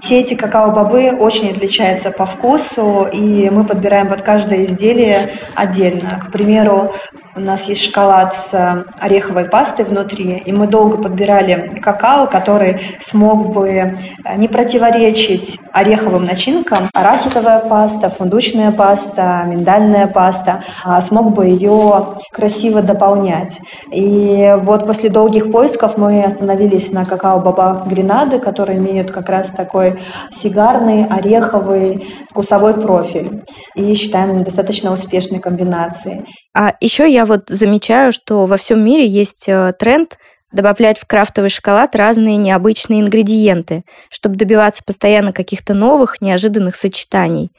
Все 0.00 0.20
эти 0.20 0.34
какао-бобы 0.34 1.10
очень 1.18 1.50
отличаются 1.50 2.10
по 2.10 2.24
вкусу, 2.26 3.06
и 3.12 3.50
мы 3.50 3.64
подбираем 3.64 4.08
под 4.08 4.22
каждое 4.22 4.64
изделие 4.64 5.38
отдельно. 5.54 6.20
К 6.26 6.32
примеру, 6.32 6.92
у 7.36 7.40
нас 7.40 7.62
есть 7.64 7.82
шоколад 7.82 8.34
с 8.50 8.84
ореховой 8.98 9.44
пастой 9.44 9.84
внутри, 9.84 10.42
и 10.44 10.52
мы 10.52 10.66
долго 10.66 10.96
подбирали 10.96 11.80
какао, 11.80 12.26
который 12.26 12.98
смог 13.06 13.52
бы 13.52 13.68
э, 13.68 13.96
не 14.36 14.48
противоречить 14.48 15.58
ореховым 15.72 16.24
начинкам. 16.24 16.90
Арахисовая 16.92 17.60
паста, 17.60 18.08
фундучная 18.08 18.72
паста, 18.72 19.44
миндальная 19.46 20.08
паста 20.08 20.64
а 20.84 21.00
смог 21.02 21.32
бы 21.32 21.46
ее 21.46 22.16
красиво 22.32 22.82
дополнять. 22.82 23.60
И 23.92 24.56
вот 24.62 24.86
после 24.86 25.08
долгих 25.08 25.52
поисков 25.52 25.96
мы 25.96 26.24
остановились 26.24 26.90
на 26.90 27.04
какао-бобах 27.04 27.86
Гренады, 27.86 28.40
которые 28.40 28.78
имеют 28.78 29.12
как 29.12 29.28
раз 29.28 29.52
такой 29.52 29.89
сигарный, 30.30 31.06
ореховый 31.06 32.06
вкусовой 32.30 32.74
профиль. 32.74 33.42
И 33.74 33.94
считаем 33.94 34.42
достаточно 34.42 34.92
успешной 34.92 35.40
комбинацией. 35.40 36.26
А 36.54 36.74
еще 36.80 37.10
я 37.10 37.24
вот 37.24 37.48
замечаю, 37.48 38.12
что 38.12 38.46
во 38.46 38.56
всем 38.56 38.84
мире 38.84 39.06
есть 39.06 39.48
э, 39.48 39.72
тренд 39.78 40.16
добавлять 40.52 40.98
в 40.98 41.06
крафтовый 41.06 41.50
шоколад 41.50 41.94
разные 41.94 42.36
необычные 42.36 43.00
ингредиенты, 43.00 43.84
чтобы 44.10 44.36
добиваться 44.36 44.82
постоянно 44.84 45.32
каких-то 45.32 45.74
новых, 45.74 46.20
неожиданных 46.20 46.74
сочетаний. 46.74 47.50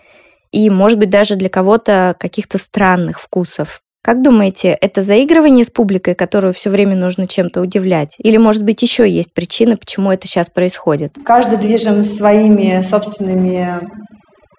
И, 0.52 0.70
может 0.70 1.00
быть, 1.00 1.10
даже 1.10 1.36
для 1.36 1.50
кого-то 1.50 2.16
каких-то 2.20 2.58
странных 2.58 3.22
вкусов. 3.22 3.82
Как 4.04 4.24
думаете, 4.24 4.70
это 4.82 5.04
заигрывание 5.04 5.64
с 5.64 5.70
публикой, 5.70 6.16
которую 6.16 6.56
все 6.56 6.72
время 6.72 6.96
нужно 6.96 7.28
чем-то 7.28 7.62
удивлять? 7.62 8.16
Или, 8.18 8.38
может 8.38 8.64
быть, 8.64 8.82
еще 8.82 9.08
есть 9.08 9.32
причины, 9.32 9.78
почему 9.78 10.12
это 10.12 10.28
сейчас 10.28 10.50
происходит? 10.50 11.16
Каждый 11.24 11.60
движем 11.60 12.04
своими 12.04 12.82
собственными 12.82 13.80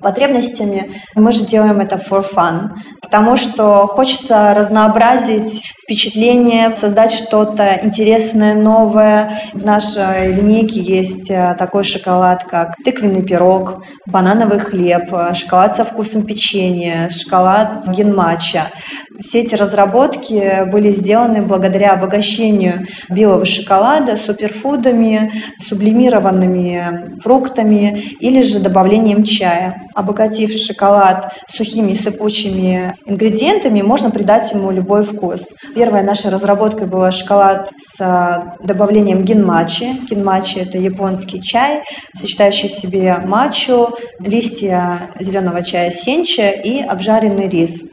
потребностями. 0.02 0.96
Мы 1.16 1.32
же 1.32 1.44
делаем 1.44 1.80
это 1.80 1.96
for 1.96 2.24
fun, 2.24 2.70
потому 3.00 3.36
что 3.36 3.86
хочется 3.86 4.54
разнообразить 4.54 5.64
впечатление, 5.82 6.74
создать 6.76 7.12
что-то 7.12 7.80
интересное, 7.82 8.54
новое. 8.54 9.38
В 9.52 9.64
нашей 9.64 10.32
линейке 10.32 10.80
есть 10.80 11.30
э, 11.30 11.56
такой 11.58 11.82
шоколад, 11.82 12.44
как 12.44 12.76
тыквенный 12.84 13.22
пирог, 13.22 13.84
банановый 14.06 14.60
хлеб, 14.60 15.12
э, 15.12 15.34
шоколад 15.34 15.74
со 15.74 15.84
вкусом 15.84 16.24
печенья, 16.24 17.08
шоколад 17.08 17.88
генмача. 17.88 18.70
Все 19.18 19.40
эти 19.40 19.54
разработки 19.54 20.64
были 20.70 20.90
сделаны 20.90 21.42
благодаря 21.42 21.92
обогащению 21.92 22.86
белого 23.10 23.44
шоколада 23.44 24.16
суперфудами, 24.16 25.32
сублимированными 25.58 27.18
фруктами 27.20 28.16
или 28.20 28.42
же 28.42 28.60
добавлением 28.60 29.24
чая. 29.24 29.76
Обогатив 29.94 30.52
шоколад 30.52 31.32
сухими 31.48 31.94
сыпучими 31.94 32.94
ингредиентами, 33.06 33.82
можно 33.82 34.10
придать 34.10 34.50
ему 34.52 34.70
любой 34.70 35.02
вкус. 35.02 35.54
Первая 35.74 36.02
наша 36.02 36.28
разработка 36.28 36.84
была 36.84 37.10
шоколад 37.10 37.70
с 37.78 37.98
а, 37.98 38.56
добавлением 38.62 39.22
гинмачи. 39.22 40.04
Гинмачи– 40.08 40.58
это 40.60 40.76
японский 40.76 41.40
чай, 41.40 41.82
сочетающий 42.14 42.68
в 42.68 42.72
себе 42.72 43.16
мачу, 43.24 43.88
листья 44.20 45.10
зеленого 45.18 45.62
чая 45.62 45.90
сенча 45.90 46.50
и 46.50 46.82
обжаренный 46.82 47.48
рис. 47.48 47.84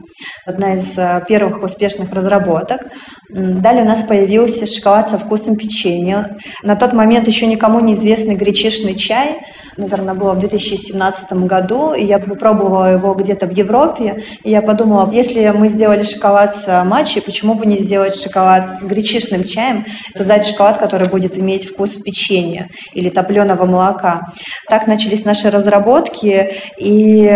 Одна 0.44 0.74
из 0.74 0.98
а, 0.98 1.20
первых 1.20 1.62
успешных 1.62 2.12
разработок. 2.12 2.82
Далее 3.30 3.84
у 3.84 3.88
нас 3.88 4.02
появился 4.02 4.66
шоколад 4.66 5.08
со 5.08 5.16
вкусом 5.16 5.56
печенья. 5.56 6.36
На 6.62 6.76
тот 6.76 6.92
момент 6.92 7.28
еще 7.28 7.46
никому 7.46 7.80
неизвестный 7.80 8.34
гречишный 8.34 8.94
чай– 8.94 9.40
наверное, 9.80 10.14
было 10.14 10.32
в 10.32 10.38
2017 10.38 11.32
году, 11.44 11.92
и 11.92 12.04
я 12.04 12.18
попробовала 12.18 12.92
его 12.92 13.14
где-то 13.14 13.46
в 13.46 13.52
Европе, 13.52 14.22
и 14.42 14.50
я 14.50 14.62
подумала, 14.62 15.10
если 15.10 15.48
мы 15.50 15.68
сделали 15.68 16.02
шоколад 16.02 16.54
с 16.54 16.84
матчей, 16.84 17.22
почему 17.22 17.54
бы 17.54 17.66
не 17.70 17.78
сделать 17.78 18.14
шоколад 18.14 18.68
с 18.68 18.82
гречишным 18.82 19.44
чаем, 19.44 19.86
создать 20.14 20.44
шоколад, 20.46 20.78
который 20.78 21.08
будет 21.08 21.38
иметь 21.38 21.64
вкус 21.68 21.96
печенья 21.96 22.68
или 22.92 23.08
топленого 23.08 23.64
молока. 23.64 24.22
Так 24.68 24.86
начались 24.86 25.24
наши 25.24 25.50
разработки, 25.50 26.50
и 26.78 27.30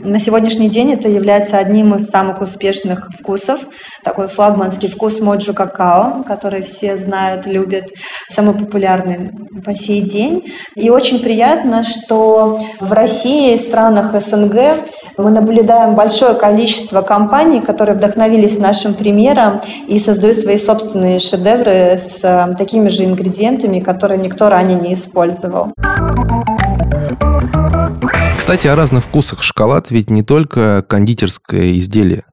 на 0.00 0.18
сегодняшний 0.18 0.68
день 0.68 0.92
это 0.92 1.08
является 1.08 1.58
одним 1.58 1.94
из 1.94 2.06
самых 2.08 2.40
успешных 2.40 3.08
вкусов, 3.18 3.60
такой 4.04 4.28
флагманский 4.28 4.88
вкус 4.88 5.20
моджо 5.20 5.52
какао, 5.52 6.22
который 6.24 6.62
все 6.62 6.96
знают, 6.96 7.46
любят, 7.46 7.86
самый 8.28 8.54
популярный 8.54 9.30
по 9.64 9.74
сей 9.74 10.02
день. 10.02 10.44
И 10.76 10.90
очень 10.90 11.20
приятно, 11.20 11.82
что 11.82 12.60
в 12.80 12.92
России 12.92 13.54
и 13.54 13.58
странах 13.58 14.12
СНГ 14.20 14.54
мы 15.16 15.30
наблюдаем 15.30 15.94
большое 15.94 16.34
количество 16.34 17.02
компаний, 17.02 17.60
которые 17.60 17.96
вдохновились 17.96 18.58
нашим 18.58 18.94
примером 18.94 19.60
и 19.88 19.98
создают 19.98 20.38
свои 20.38 20.58
собственные 20.58 21.18
шедевры 21.18 21.96
с 21.96 22.20
такими 22.56 22.88
же 22.88 23.04
ингредиентами, 23.04 23.80
которые 23.80 24.20
никто 24.20 24.48
ранее 24.48 24.78
не 24.78 24.94
использовал. 24.94 25.72
Кстати, 28.36 28.66
о 28.66 28.74
разных 28.74 29.04
вкусах 29.04 29.42
шоколад 29.42 29.90
ведь 29.90 30.10
не 30.10 30.22
только 30.22 30.84
кондитерское 30.88 31.78
изделие. 31.78 32.24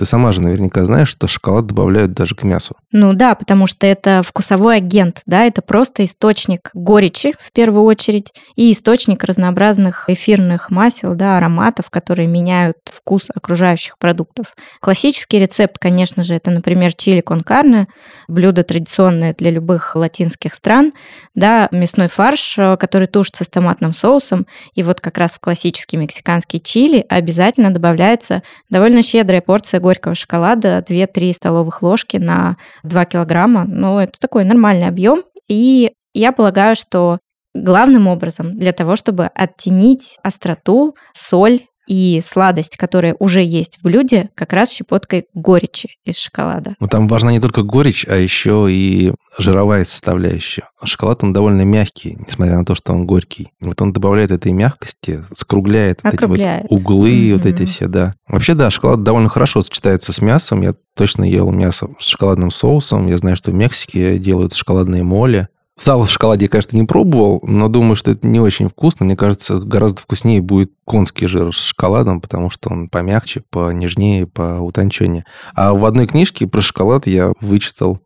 Ты 0.00 0.06
сама 0.06 0.32
же 0.32 0.40
наверняка 0.40 0.86
знаешь, 0.86 1.10
что 1.10 1.28
шоколад 1.28 1.66
добавляют 1.66 2.14
даже 2.14 2.34
к 2.34 2.42
мясу. 2.42 2.74
Ну 2.90 3.12
да, 3.12 3.34
потому 3.34 3.66
что 3.66 3.86
это 3.86 4.22
вкусовой 4.24 4.78
агент, 4.78 5.20
да, 5.26 5.44
это 5.44 5.60
просто 5.60 6.06
источник 6.06 6.70
горечи 6.72 7.34
в 7.38 7.52
первую 7.52 7.84
очередь 7.84 8.32
и 8.56 8.72
источник 8.72 9.22
разнообразных 9.24 10.08
эфирных 10.08 10.70
масел, 10.70 11.12
да, 11.12 11.36
ароматов, 11.36 11.90
которые 11.90 12.28
меняют 12.28 12.78
вкус 12.90 13.26
окружающих 13.34 13.98
продуктов. 13.98 14.54
Классический 14.80 15.38
рецепт, 15.38 15.76
конечно 15.78 16.24
же, 16.24 16.34
это, 16.34 16.50
например, 16.50 16.94
чили 16.94 17.20
кон 17.20 17.42
карне, 17.42 17.86
блюдо 18.26 18.62
традиционное 18.62 19.34
для 19.34 19.50
любых 19.50 19.94
латинских 19.96 20.54
стран, 20.54 20.92
да, 21.34 21.68
мясной 21.72 22.08
фарш, 22.08 22.54
э, 22.56 22.78
который 22.78 23.06
тушится 23.06 23.44
с 23.44 23.48
томатным 23.48 23.92
соусом, 23.92 24.46
и 24.74 24.82
вот 24.82 25.02
как 25.02 25.18
раз 25.18 25.32
в 25.32 25.40
классический 25.40 25.98
мексиканский 25.98 26.58
чили 26.58 27.04
обязательно 27.06 27.70
добавляется 27.70 28.42
довольно 28.70 29.02
щедрая 29.02 29.42
порция 29.42 29.80
горького 29.90 30.14
шоколада 30.14 30.84
2-3 30.88 31.32
столовых 31.32 31.82
ложки 31.82 32.16
на 32.16 32.56
2 32.84 33.04
килограмма. 33.06 33.64
Ну, 33.66 33.98
это 33.98 34.12
такой 34.20 34.44
нормальный 34.44 34.86
объем. 34.86 35.24
И 35.48 35.90
я 36.14 36.30
полагаю, 36.30 36.76
что 36.76 37.18
главным 37.54 38.06
образом 38.06 38.56
для 38.56 38.72
того, 38.72 38.94
чтобы 38.94 39.26
оттенить 39.26 40.16
остроту, 40.22 40.94
соль 41.12 41.62
и 41.90 42.22
сладость, 42.24 42.76
которая 42.76 43.16
уже 43.18 43.42
есть 43.42 43.78
в 43.78 43.82
блюде, 43.82 44.30
как 44.36 44.52
раз 44.52 44.70
щепоткой 44.70 45.26
горечи 45.34 45.96
из 46.04 46.18
шоколада. 46.18 46.76
Ну, 46.78 46.86
там 46.86 47.08
важна 47.08 47.32
не 47.32 47.40
только 47.40 47.64
горечь, 47.64 48.06
а 48.08 48.14
еще 48.14 48.68
и 48.70 49.12
жировая 49.36 49.84
составляющая. 49.84 50.62
Шоколад, 50.84 51.24
он 51.24 51.32
довольно 51.32 51.62
мягкий, 51.62 52.16
несмотря 52.24 52.58
на 52.58 52.64
то, 52.64 52.76
что 52.76 52.92
он 52.92 53.06
горький. 53.06 53.48
Вот 53.60 53.82
он 53.82 53.92
добавляет 53.92 54.30
этой 54.30 54.52
мягкости, 54.52 55.24
скругляет 55.32 55.98
вот 56.04 56.14
эти 56.14 56.24
вот 56.26 56.38
углы, 56.68 57.10
mm-hmm. 57.10 57.32
вот 57.34 57.46
эти 57.46 57.64
все, 57.64 57.88
да. 57.88 58.14
Вообще, 58.28 58.54
да, 58.54 58.70
шоколад 58.70 59.02
довольно 59.02 59.28
хорошо 59.28 59.60
сочетается 59.60 60.12
с 60.12 60.22
мясом. 60.22 60.62
Я 60.62 60.76
точно 60.94 61.24
ел 61.24 61.50
мясо 61.50 61.88
с 61.98 62.06
шоколадным 62.06 62.52
соусом. 62.52 63.08
Я 63.08 63.18
знаю, 63.18 63.34
что 63.34 63.50
в 63.50 63.54
Мексике 63.54 64.16
делают 64.20 64.54
шоколадные 64.54 65.02
моли. 65.02 65.48
Сало 65.76 66.04
в 66.04 66.10
шоколаде 66.10 66.44
я, 66.44 66.48
конечно, 66.50 66.76
не 66.76 66.84
пробовал, 66.84 67.40
но 67.42 67.68
думаю, 67.68 67.96
что 67.96 68.10
это 68.10 68.26
не 68.26 68.38
очень 68.38 68.68
вкусно. 68.68 69.06
Мне 69.06 69.16
кажется, 69.16 69.58
гораздо 69.58 70.02
вкуснее 70.02 70.42
будет 70.42 70.72
конский 70.84 71.26
жир 71.26 71.54
с 71.54 71.58
шоколадом, 71.58 72.20
потому 72.20 72.50
что 72.50 72.70
он 72.70 72.88
помягче, 72.90 73.42
понежнее, 73.48 74.26
поутонченнее. 74.26 75.24
А 75.54 75.72
в 75.72 75.86
одной 75.86 76.06
книжке 76.06 76.46
про 76.46 76.60
шоколад 76.60 77.06
я 77.06 77.32
вычитал 77.40 78.00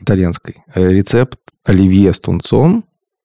итальянской 0.00 0.56
рецепт 0.74 1.38
оливье 1.64 2.14
с 2.14 2.20
тунцом 2.20 2.84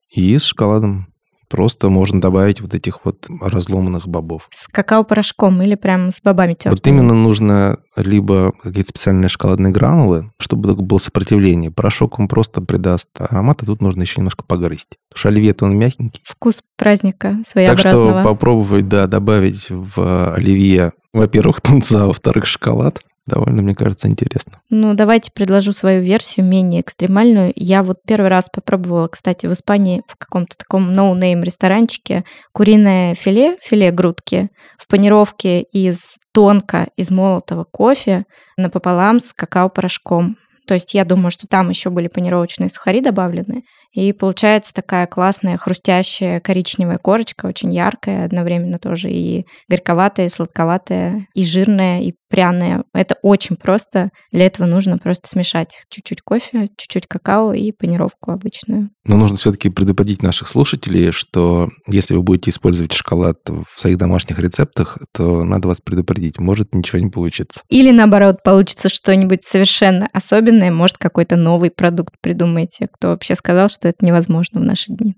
и 0.09 0.37
с 0.37 0.43
шоколадом. 0.43 1.12
Просто 1.53 1.91
можно 1.91 2.19
добавить 2.19 2.61
вот 2.61 2.73
этих 2.73 3.05
вот 3.05 3.27
разломанных 3.39 4.07
бобов. 4.07 4.47
С 4.49 4.67
какао-порошком 4.67 5.61
или 5.61 5.75
прям 5.75 6.09
с 6.09 6.19
бобами 6.19 6.53
тертыми? 6.53 6.71
Вот 6.71 6.87
именно 6.87 7.13
нужно 7.13 7.77
либо 7.95 8.53
какие-то 8.63 8.89
специальные 8.89 9.29
шоколадные 9.29 9.71
гранулы, 9.71 10.31
чтобы 10.39 10.73
было 10.73 10.97
сопротивление. 10.97 11.69
Порошок 11.69 12.17
он 12.17 12.27
просто 12.27 12.61
придаст 12.61 13.09
аромат, 13.19 13.61
а 13.61 13.67
тут 13.67 13.83
нужно 13.83 14.01
еще 14.01 14.15
немножко 14.17 14.43
погрызть. 14.43 14.97
Потому 15.09 15.19
что 15.19 15.29
оливье 15.29 15.55
он 15.61 15.77
мягенький. 15.77 16.23
Вкус 16.25 16.63
праздника 16.75 17.37
своеобразного. 17.47 18.13
Так 18.13 18.21
что 18.23 18.29
попробовать, 18.31 18.87
да, 18.87 19.05
добавить 19.05 19.67
в 19.69 20.33
оливье, 20.33 20.93
во-первых, 21.13 21.61
тунца, 21.61 22.05
а 22.05 22.07
во-вторых, 22.07 22.47
шоколад. 22.47 22.99
Довольно, 23.25 23.61
мне 23.61 23.73
кажется, 23.73 24.09
интересно. 24.09 24.59
Ну, 24.69 24.93
давайте 24.95 25.31
предложу 25.33 25.71
свою 25.71 26.01
версию, 26.01 26.45
менее 26.45 26.81
экстремальную. 26.81 27.53
Я 27.55 27.81
вот 27.81 27.97
первый 28.05 28.27
раз 28.29 28.49
попробовала, 28.53 29.07
кстати, 29.07 29.45
в 29.45 29.53
Испании 29.53 30.01
в 30.07 30.17
каком-то 30.17 30.57
таком 30.57 30.93
no-name 30.93 31.41
ресторанчике 31.41 32.25
куриное 32.51 33.15
филе, 33.15 33.57
филе 33.61 33.91
грудки 33.91 34.49
в 34.77 34.89
панировке 34.89 35.61
из 35.61 36.17
тонко 36.33 36.87
из 36.97 37.11
молотого 37.11 37.63
кофе 37.63 38.25
напополам 38.57 39.19
с 39.19 39.31
какао-порошком. 39.33 40.35
То 40.67 40.73
есть 40.73 40.93
я 40.93 41.05
думаю, 41.05 41.31
что 41.31 41.47
там 41.47 41.69
еще 41.69 41.89
были 41.89 42.07
панировочные 42.07 42.69
сухари 42.69 43.01
добавлены. 43.01 43.63
И 43.93 44.11
получается 44.11 44.73
такая 44.73 45.07
классная, 45.07 45.57
хрустящая 45.57 46.39
коричневая 46.39 46.97
корочка, 46.97 47.45
очень 47.45 47.73
яркая, 47.73 48.25
одновременно 48.25 48.79
тоже 48.79 49.11
и 49.11 49.45
горьковатая, 49.69 50.25
и 50.25 50.29
сладковатая, 50.29 51.27
и 51.33 51.45
жирная, 51.45 52.01
и 52.01 52.13
пряная. 52.33 52.83
Это 52.95 53.15
очень 53.21 53.55
просто. 53.55 54.09
Для 54.31 54.47
этого 54.47 54.65
нужно 54.65 54.97
просто 54.97 55.27
смешать 55.27 55.83
чуть-чуть 55.89 56.21
кофе, 56.23 56.69
чуть-чуть 56.77 57.05
какао 57.07 57.53
и 57.53 57.71
панировку 57.71 58.31
обычную. 58.31 58.89
Но 59.05 59.17
нужно 59.17 59.37
все-таки 59.37 59.69
предупредить 59.69 60.23
наших 60.23 60.47
слушателей, 60.47 61.11
что 61.11 61.69
если 61.87 62.15
вы 62.15 62.23
будете 62.23 62.49
использовать 62.49 62.91
шоколад 62.91 63.37
в 63.47 63.79
своих 63.79 63.97
домашних 63.97 64.39
рецептах, 64.39 64.97
то 65.13 65.43
надо 65.43 65.67
вас 65.67 65.81
предупредить, 65.81 66.39
может 66.39 66.73
ничего 66.73 66.97
не 66.97 67.11
получится. 67.11 67.61
Или 67.69 67.91
наоборот, 67.91 68.41
получится 68.43 68.89
что-нибудь 68.89 69.43
совершенно 69.43 70.09
особенное, 70.11 70.71
может 70.71 70.97
какой-то 70.97 71.35
новый 71.35 71.69
продукт 71.69 72.15
придумаете. 72.19 72.87
Кто 72.91 73.09
вообще 73.09 73.35
сказал, 73.35 73.69
что 73.69 73.82
это 73.89 74.05
невозможно 74.05 74.61
в 74.61 74.63
наши 74.63 74.91
дни? 74.91 75.15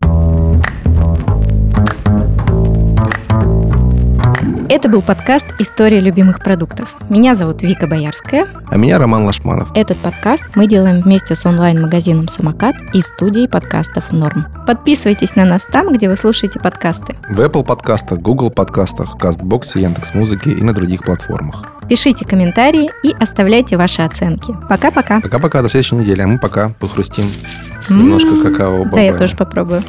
Это 4.67 4.89
был 4.89 5.03
подкаст 5.03 5.45
«История 5.59 5.99
любимых 5.99 6.39
продуктов». 6.39 6.95
Меня 7.09 7.35
зовут 7.35 7.61
Вика 7.61 7.85
Боярская. 7.85 8.47
А 8.71 8.77
меня 8.77 8.97
Роман 8.97 9.23
Лашманов. 9.23 9.69
Этот 9.75 9.99
подкаст 9.99 10.43
мы 10.55 10.67
делаем 10.67 11.01
вместе 11.01 11.35
с 11.35 11.45
онлайн-магазином 11.45 12.27
«Самокат» 12.27 12.75
и 12.93 13.01
студией 13.01 13.47
подкастов 13.47 14.11
«Норм». 14.11 14.47
Подписывайтесь 14.65 15.35
на 15.35 15.45
нас 15.45 15.67
там, 15.71 15.93
где 15.93 16.09
вы 16.09 16.15
слушаете 16.15 16.59
подкасты. 16.59 17.15
В 17.29 17.39
Apple 17.39 17.63
подкастах, 17.63 18.19
Google 18.19 18.49
подкастах, 18.49 19.15
CastBox, 19.17 19.79
Яндекс.Музыке 19.79 20.51
и 20.51 20.63
на 20.63 20.73
других 20.73 21.03
платформах. 21.03 21.63
Пишите 21.87 22.25
комментарии 22.25 22.89
и 23.03 23.13
оставляйте 23.19 23.77
ваши 23.77 24.01
оценки. 24.01 24.55
Пока-пока. 24.67 25.21
Пока-пока, 25.21 25.61
до 25.61 25.69
следующей 25.69 25.97
недели. 25.97 26.21
А 26.21 26.27
мы 26.27 26.39
пока 26.39 26.69
похрустим 26.69 27.25
немножко 27.87 28.41
какао 28.41 28.85
Да, 28.85 28.99
я 28.99 29.15
тоже 29.15 29.35
попробую. 29.35 29.83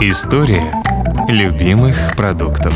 История 0.00 0.72
любимых 1.28 2.14
продуктов. 2.16 2.74